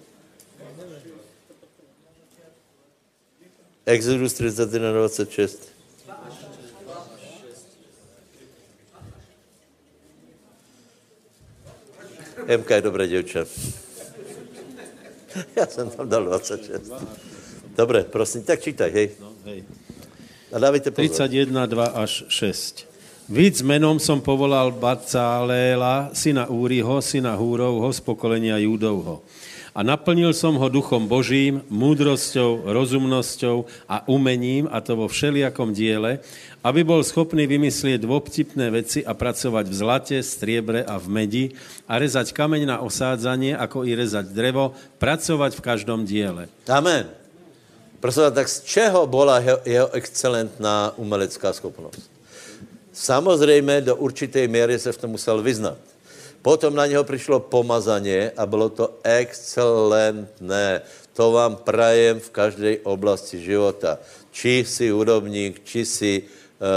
[3.88, 5.67] Exodus 31, 26.
[12.48, 13.40] MK je dobré děvče.
[15.56, 16.92] Já jsem tam dal 26.
[17.78, 19.10] Dobré, prosím, tak čítaj, hej.
[19.22, 19.64] No, hej.
[20.52, 21.28] A dávajte pozor.
[21.28, 22.88] 31, 2 až 6.
[23.28, 29.20] Víc menom som povolal Bacáléla, syna Úriho, syna Húrovho, z pokolenia Júdovho.
[29.78, 36.18] A naplnil som ho duchom Božím, múdrosťou, rozumnosťou a umením, a to vo všelijakom diele,
[36.66, 41.46] aby bol schopný vymyslieť dvoptipné veci a pracovať v zlate, striebre a v medi
[41.86, 46.50] a rezať kameň na osádzanie, ako i rezať drevo, pracovať v každom diele.
[46.66, 47.06] Amen.
[48.02, 52.10] Prosím, tak z čeho byla jeho, jeho excelentná umelecká schopnost?
[52.94, 55.78] Samozřejmě do určité míry se v tom musel vyznat.
[56.48, 60.82] Potom na něho přišlo pomazaně a bylo to excelentné.
[61.14, 64.00] To vám prajem v každé oblasti života.
[64.32, 66.68] Či jsi hudobník, či jsi, uh,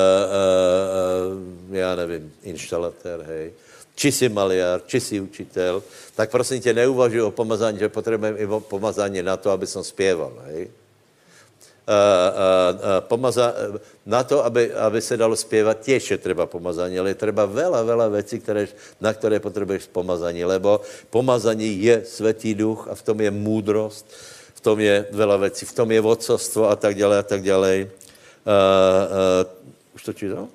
[1.71, 3.53] uh, já nevím, inštalatér, hej,
[3.95, 5.83] či jsi maliár, či jsi učitel,
[6.17, 10.33] tak prosím tě, neuvažuji o pomazání, že potřebujeme i pomazání na to, aby som zpěval,
[10.51, 10.71] hej.
[13.01, 13.55] Pomaza,
[14.07, 17.83] na to, aby, aby se dalo zpěvat, těž je třeba pomazání, ale je třeba vela,
[17.83, 18.69] vela věcí, které,
[19.01, 20.81] na které potřebuješ pomazání, lebo
[21.11, 24.07] pomazání je světý duch a v tom je můdrost,
[24.55, 27.91] v tom je vela věcí, v tom je vodcovstvo a tak dále a tak dále.
[29.95, 30.49] Už to čítal?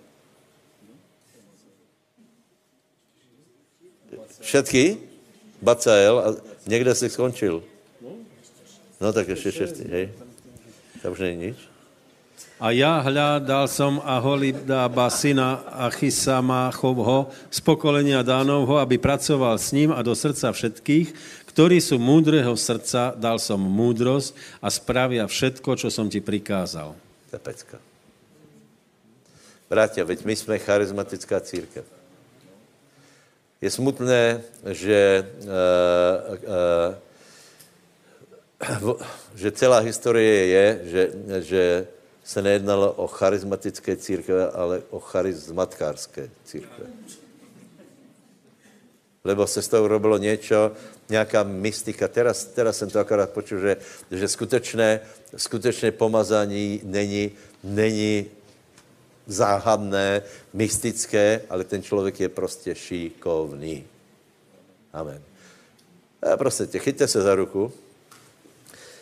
[4.39, 4.97] Všetky?
[5.61, 7.63] Bacael někde si skončil.
[9.01, 10.09] No tak ještě šestý, hej.
[11.05, 11.59] To už není nič.
[12.57, 20.01] A já hľadal som Aholibdába syna Achisamachovho z pokolenia Dánovho, aby pracoval s ním a
[20.01, 21.13] do srdca všetkých,
[21.51, 24.33] ktorí sú múdreho srdca, dal som múdrosť
[24.63, 26.97] a spravia všetko, čo som ti prikázal.
[27.29, 27.77] To je pecka.
[29.69, 31.85] Bratia, veď my jsme charizmatická církev.
[33.61, 34.41] Je smutné,
[34.73, 37.04] že, uh, uh,
[39.35, 41.11] že celá historie je, že,
[41.41, 41.87] že
[42.23, 46.85] se nejednalo o charizmatické církve, ale o charizmatkárské církve.
[49.23, 50.71] Lebo se z toho robilo něco,
[51.09, 52.07] nějaká mystika.
[52.07, 53.77] Teraz, teraz jsem to akorát počul, že,
[54.11, 54.99] že skutečné,
[55.37, 57.31] skutečné pomazání není,
[57.63, 58.25] není
[59.27, 60.21] záhadné,
[60.53, 63.85] mystické, ale ten člověk je prostě šikovný.
[64.93, 65.21] Amen.
[66.33, 67.73] A prostě tě, chyťte se za ruku.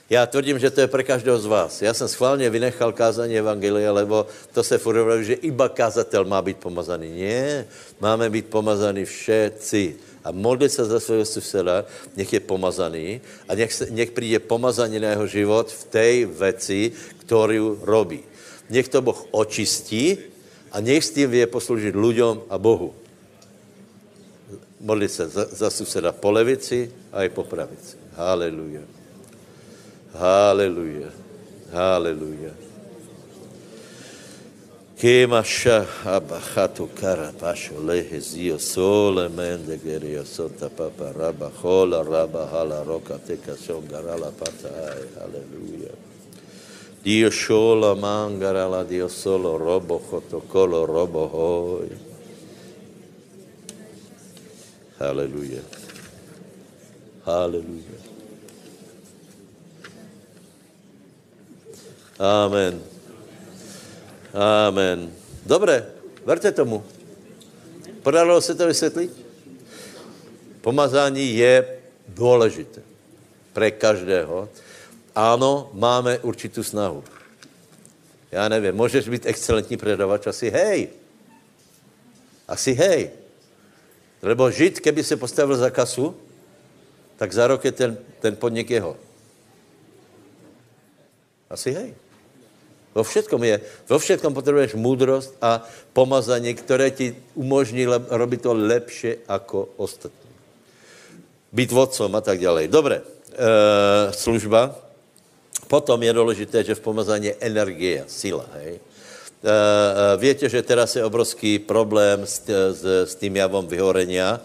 [0.09, 1.81] Já tvrdím, že to je pro každého z vás.
[1.81, 6.57] Já jsem schválně vynechal kázání Evangelia, lebo to se furt že iba kázatel má být
[6.57, 7.21] pomazaný.
[7.21, 7.65] Ne,
[7.99, 9.95] máme být pomazaný všetci.
[10.23, 11.85] A modlit se za svého suseda,
[12.15, 16.91] nech je pomazaný a nech, se, nech přijde pomazání na jeho život v té věci,
[17.19, 18.23] kterou robí.
[18.69, 20.17] Nech to Boh očistí
[20.71, 22.95] a nech s tím vie posloužit lidem a Bohu.
[24.79, 27.97] Modlit se za, za suseda po levici a i po pravici.
[28.15, 29.02] Haleluja.
[30.13, 31.11] Hallelujah.
[31.71, 32.53] Hallelujah.
[34.95, 39.77] Kemasha abachatu kara pasho lehe zio sole mende
[40.23, 44.69] sota papa raba hola raba hala roka teka son garala pata.
[44.69, 45.91] Ai alleluia
[47.03, 47.95] Dio shola
[49.09, 51.89] solo robo hoto colo robo hoi.
[54.99, 55.63] Alleluia
[57.25, 58.12] Alleluia
[62.19, 62.83] Amen.
[64.33, 65.13] Amen.
[65.45, 65.85] Dobré,
[66.25, 66.83] verte tomu.
[68.03, 69.11] Podalo se to vysvětlit?
[70.61, 72.81] Pomazání je důležité
[73.53, 74.49] pre každého.
[75.15, 77.03] Ano, máme určitou snahu.
[78.31, 80.89] Já nevím, můžeš být excelentní predavač, asi hej.
[82.47, 83.09] Asi hej.
[84.21, 86.15] Lebo žít, keby se postavil za kasu,
[87.17, 88.97] tak za rok je ten, ten podnik jeho.
[91.49, 91.93] Asi hej.
[92.93, 93.55] Vo všetkom je,
[93.89, 100.29] vo všetkom potřebuješ moudrost a pomazání, které ti umožní lep, robit to lepše jako ostatní.
[101.53, 102.67] Být vodcom a tak dále.
[102.67, 104.75] Dobré, e, služba.
[105.67, 108.45] Potom je důležité, že v pomazání je energie, síla.
[108.53, 108.79] Hej?
[109.43, 114.39] Uh, víte, že teraz je obrovský problém s, s, s tím javom vyhorenia.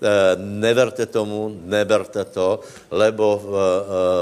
[0.00, 3.52] Uh, neverte tomu, neberte to, lebo uh,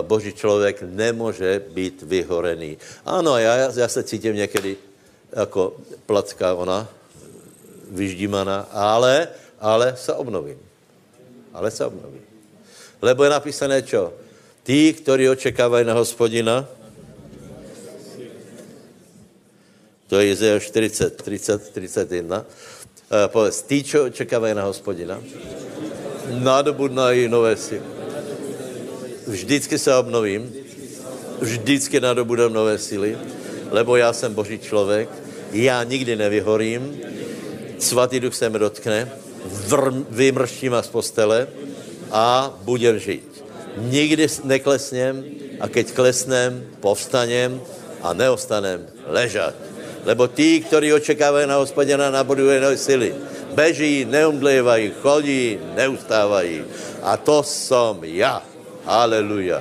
[0.02, 2.78] boží člověk nemůže být vyhorený.
[3.06, 4.76] Ano, já, já se cítím někdy
[5.32, 5.76] jako
[6.06, 6.88] placka ona,
[7.90, 9.28] vyždímaná, ale,
[9.60, 10.58] ale se obnovím.
[11.54, 12.22] Ale se obnovím.
[13.02, 14.12] Lebo je napísané čo?
[14.62, 16.66] Tí, kteří očekávají na hospodina,
[20.08, 22.44] to je Izaiáš 40, 30, 31, uh,
[23.26, 25.20] povedz, tí, čo očekávají na hospodina,
[26.28, 27.82] nadobudnají nové síly.
[29.26, 30.52] Vždycky se obnovím,
[31.40, 33.18] vždycky nadobudám nové síly,
[33.70, 35.08] lebo já jsem boží člověk,
[35.52, 37.00] já nikdy nevyhorím,
[37.78, 39.12] svatý duch se mi dotkne,
[40.10, 41.48] vymrštím z postele
[42.10, 43.44] a budem žít.
[43.76, 45.24] Nikdy neklesnem
[45.60, 47.60] a keď klesnem, povstanem
[48.02, 49.67] a neostanem ležat.
[50.08, 53.12] Lebo tí, kteří očekávají na hospodina, nabuduje nové sily.
[53.52, 56.64] Beží, neumdlévají, chodí, neustávají.
[57.04, 58.40] A to som já.
[58.88, 59.60] Aleluja.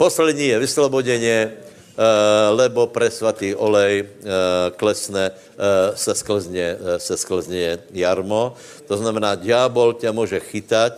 [0.00, 1.68] Poslední je vysloboděně
[2.54, 4.06] lebo presvatý olej
[4.78, 5.34] klesne,
[5.98, 8.54] se sklzne, se sklzne jarmo.
[8.86, 10.92] To znamená, ďábel tě může chytať,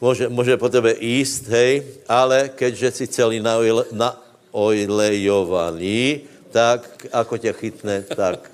[0.00, 3.44] může, může po tebe jíst, hej, ale keďže si celý
[3.92, 6.20] naojlejovaný,
[6.54, 8.46] tak ako tě chytne, tak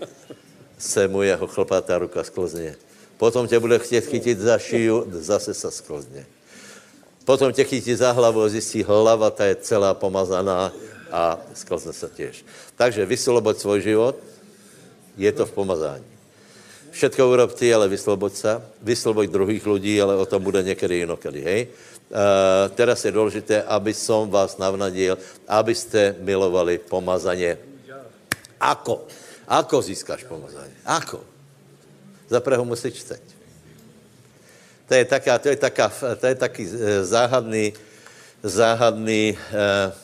[0.80, 2.80] se mu jeho chlpatá ruka sklzne.
[3.20, 6.24] Potom tě bude chtět chytit za šiju, zase se sklzne.
[7.28, 10.72] Potom tě chytí za hlavu, zjistí, hlava ta je celá pomazaná
[11.12, 12.40] a sklzne se těž.
[12.72, 14.16] Takže vysloboď svůj život,
[15.20, 16.08] je to v pomazání.
[16.90, 18.62] Všetko urob ty, ale vysloboď se.
[18.82, 21.60] Vysloboď druhých lidí, ale o tom bude někdy jinokedy, hej?
[22.10, 22.16] Uh,
[22.74, 25.14] teraz je důležité, aby som vás navnadil,
[25.46, 27.69] abyste milovali pomazaně.
[28.60, 29.08] Ako?
[29.48, 30.72] Ako získáš pomazání?
[30.84, 31.24] Ako?
[32.28, 33.24] Zaprvé ho musíš čteť.
[34.86, 37.72] To je, taká, to je, taká, to je taký eh, záhadný,
[38.42, 39.94] záhadný, uh,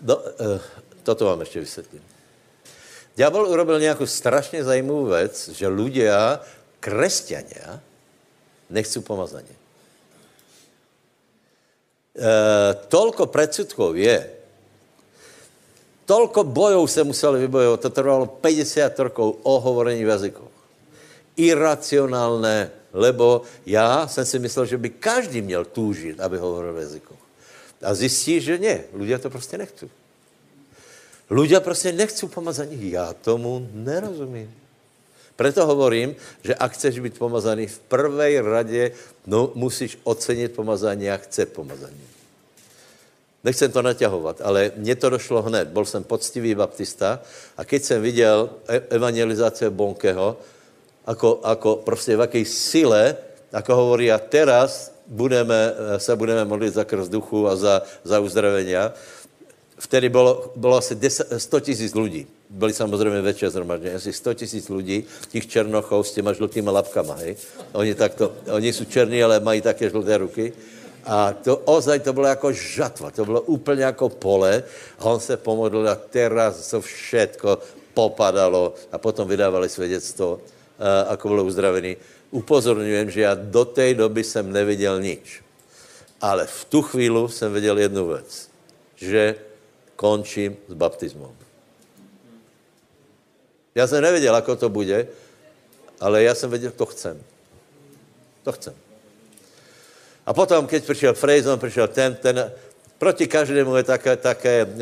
[0.00, 0.60] do, uh,
[1.02, 2.02] toto vám ještě vysvětlím.
[3.16, 6.40] Ďábel urobil nějakou strašně zajímavou věc, že ľudia,
[6.80, 7.80] kresťania,
[8.70, 9.56] nechcú pomazaně.
[12.16, 14.35] E, tolko predsudkov je,
[16.06, 20.54] tolko bojov se museli vybojovat, to trvalo 50 rokov o hovorení v jazykoch.
[21.36, 27.22] Iracionálné, lebo já jsem si myslel, že by každý měl túžit, aby hovoril v jazykoch.
[27.82, 29.90] A zjistí, že ne, ľudia to prostě nechcú.
[31.30, 32.90] Ľudia prostě nechcú pomazaní.
[32.90, 34.54] Já tomu nerozumím.
[35.36, 38.90] Proto hovorím, že ak chceš být pomazaný v prvej radě,
[39.26, 42.15] no, musíš ocenit pomazání a chce pomazání.
[43.46, 45.68] Nechcem to naťahovat, ale mně to došlo hned.
[45.70, 47.22] Byl jsem poctivý baptista
[47.56, 50.36] a keď jsem viděl e- evangelizace Bonkeho,
[51.06, 53.16] ako, ako prostě v jaké sile,
[53.54, 55.72] ako hovorí, a teraz budeme,
[56.02, 58.90] se budeme modlit za krz duchu a za, za uzdravenia,
[59.78, 62.26] vtedy bylo, bylo asi 10, 100 tisíc lidí.
[62.50, 67.36] Byli samozřejmě večer zhromaždění, asi 100 tisíc lidí, těch černochov s těma žlutýma lapkama, hej.
[67.72, 70.52] Oni, takto, oni jsou černí, ale mají také žluté ruky.
[71.06, 74.62] A to ozaj to bylo jako žatva, to bylo úplně jako pole.
[74.98, 77.58] A on se pomodlil a teraz to všetko
[77.94, 80.40] popadalo a potom vydávali svědectvo,
[81.08, 81.96] ako bylo uzdravený.
[82.30, 85.42] Upozorňujem, že já do té doby jsem neviděl nič.
[86.20, 88.48] Ale v tu chvíli jsem viděl jednu věc,
[88.96, 89.34] že
[89.96, 91.30] končím s baptismem.
[93.74, 95.06] Já jsem nevěděl, ako to bude,
[96.00, 97.22] ale já jsem věděl, to chcem.
[98.42, 98.74] To chcem.
[100.26, 102.52] A potom, keď přišel Frejzon, přišel ten, ten,
[102.98, 104.80] proti každému je také, také, uh,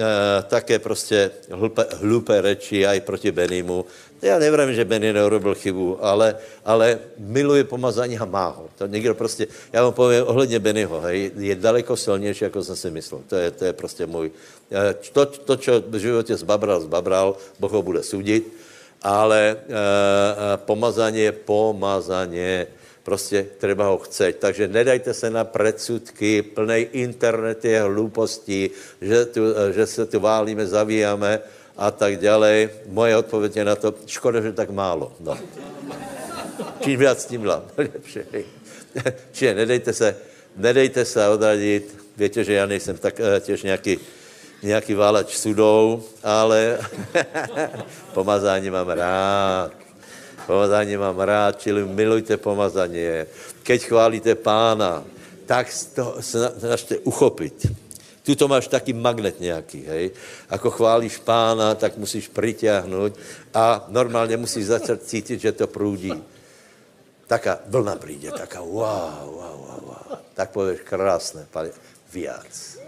[0.48, 3.84] také prostě hlupé, hlupé reči, aj proti Benimu.
[4.22, 8.68] Já nevím, že Benny neurobil chybu, ale, ale miluje pomazání a má ho.
[8.78, 12.90] To někdo prostě, já vám povím ohledně Bennyho, hej, je daleko silnější, jako jsem si
[12.90, 13.20] myslel.
[13.28, 14.30] To je, to je prostě můj,
[14.72, 18.48] eh, to, to, co v životě zbabral, zbabral, Boh ho bude soudit,
[19.02, 19.74] ale uh,
[20.56, 22.64] pomazání pomazání
[23.04, 24.36] prostě treba ho chceť.
[24.36, 29.40] Takže nedajte se na predsudky, plnej internety a hlúpostí, že, tu,
[29.70, 31.40] že se tu válíme, zavíjame
[31.76, 32.70] a tak dále.
[32.88, 35.12] Moje odpověď je na to, škoda, že tak málo.
[35.20, 35.38] No.
[36.80, 37.44] Čím víc, tím
[37.76, 38.20] lepší.
[39.32, 40.16] Čiže nedejte se,
[40.56, 41.96] nedejte se odradit.
[42.16, 43.98] Víte, že já nejsem tak eh, těž nějaký,
[44.62, 46.78] nějaký válač sudou, ale
[48.14, 49.83] pomazání mám rád.
[50.46, 53.24] Pomazání mám rád, čili milujte pomazání.
[53.62, 55.04] Keď chválíte pána,
[55.46, 56.16] tak to
[56.58, 57.66] snažte uchopit.
[58.24, 60.10] Tu to máš taky magnet nějaký, hej.
[60.48, 63.12] Ako chválíš pána, tak musíš přitáhnout
[63.54, 66.12] a normálně musíš začít cítit, že to průdí.
[67.26, 70.18] Taká vlna přijde, taká wow, wow, wow, wow.
[70.34, 71.70] Tak pověš krásné, pane,
[72.12, 72.78] viac,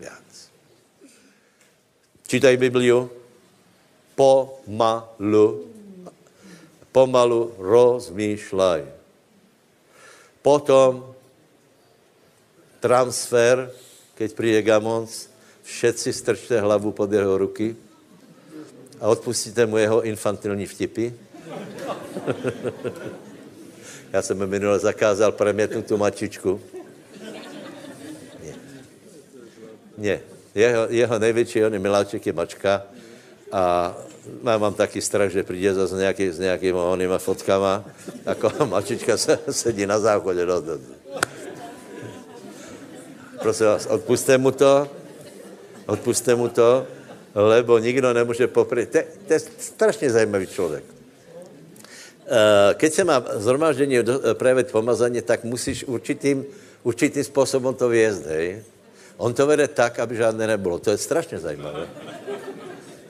[0.00, 0.50] viac.
[2.26, 3.10] Čítaj Bibliu,
[4.14, 5.71] pomalu
[6.92, 8.84] pomalu rozmýšľaj.
[10.44, 11.16] Potom
[12.84, 13.72] transfer,
[14.14, 15.32] keď príde Gamons,
[15.64, 17.74] všetci strčte hlavu pod jeho ruky
[19.00, 21.10] a odpustíte mu jeho infantilní vtipy.
[24.12, 26.60] Já jsem mu minule zakázal premětnout tu mačičku.
[28.42, 28.54] Nie.
[29.98, 30.20] Nie.
[30.54, 32.82] Jeho, jeho největší on je miláček je mačka
[33.52, 33.96] a
[34.44, 37.84] já mám taky strach, že přijde zase nějaký, s nějakými onýma fotkama,
[38.26, 40.46] jako mačička se, sedí na záchodě.
[40.46, 40.78] No, no.
[43.42, 44.88] Prosím vás, odpuste mu to,
[45.86, 46.86] odpuste mu to,
[47.34, 48.88] lebo nikdo nemůže popřít.
[48.90, 50.84] To, to je strašně zajímavý člověk.
[52.26, 53.98] Eh, keď se má zhromáždění
[54.32, 56.44] projevit pomazání, tak musíš určitým,
[56.82, 58.62] určitým způsobem to vězt, hej?
[59.16, 60.78] On to vede tak, aby žádné nebylo.
[60.78, 61.88] To je strašně zajímavé.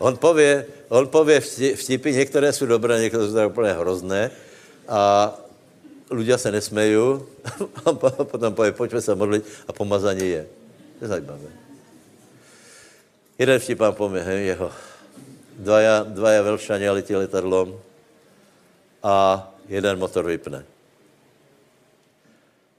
[0.02, 1.40] On pově, on pově
[1.74, 4.30] vtipy, některé jsou dobré, některé jsou úplně hrozné
[4.88, 5.30] a
[6.10, 7.22] ľudia se nesmejí
[7.86, 7.92] a
[8.26, 10.46] potom pově, pojďme se modlit a pomazání je.
[10.98, 11.50] To je zajímavé.
[13.38, 14.70] Jeden vtip vám pově, hej, jeho.
[15.58, 17.78] Dvaja, dvaja velšani letí letadlom
[19.02, 20.64] a jeden motor vypne.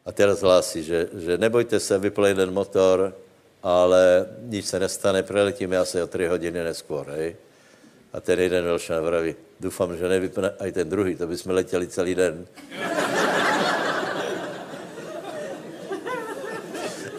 [0.05, 3.15] A teraz hlásí, že, že nebojte se, vypl jeden motor,
[3.63, 7.35] ale nic se nestane, preletíme asi o tři hodiny neskôr, hej.
[8.13, 12.15] A ten jeden velšan vraví, doufám, že nevypne i ten druhý, to bychom letěli celý
[12.15, 12.45] den.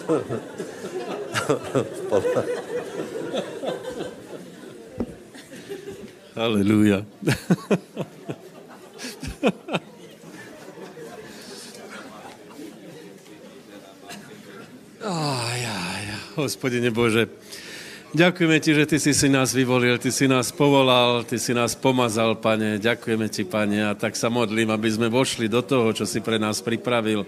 [6.37, 7.05] Haleluja.
[15.05, 15.94] Oh, ja.
[16.35, 17.31] Hospodine Bože,
[18.11, 21.79] ďakujeme Ti, že Ty si si nás vyvolil, Ty si nás povolal, Ty si nás
[21.79, 22.83] pomazal, Pane.
[22.83, 26.43] Ďakujeme Ti, Pane, a tak sa modlím, aby sme vošli do toho, čo si pre
[26.43, 27.23] nás pripravil.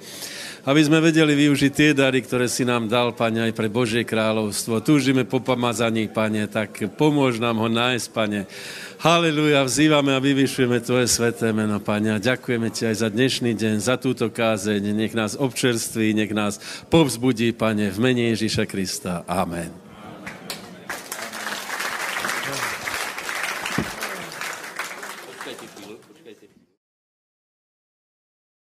[0.66, 4.82] Aby sme vedeli využiť tie dary, ktoré si nám dal, Pane, aj pre Božie kráľovstvo.
[4.82, 8.50] Túžime po pomazaní, Pane, tak pomôž nám ho nájsť, Pane.
[8.96, 12.16] Haleluja, vzývame a vyvyšujeme Tvoje sveté meno, Pane.
[12.16, 14.96] Ďakujeme Ti aj za dnešný deň, za túto kázeň.
[14.96, 16.56] Nech nás občerství, nech nás
[16.88, 19.20] povzbudí, Pane, v mene Ježíša Krista.
[19.28, 19.85] Amen.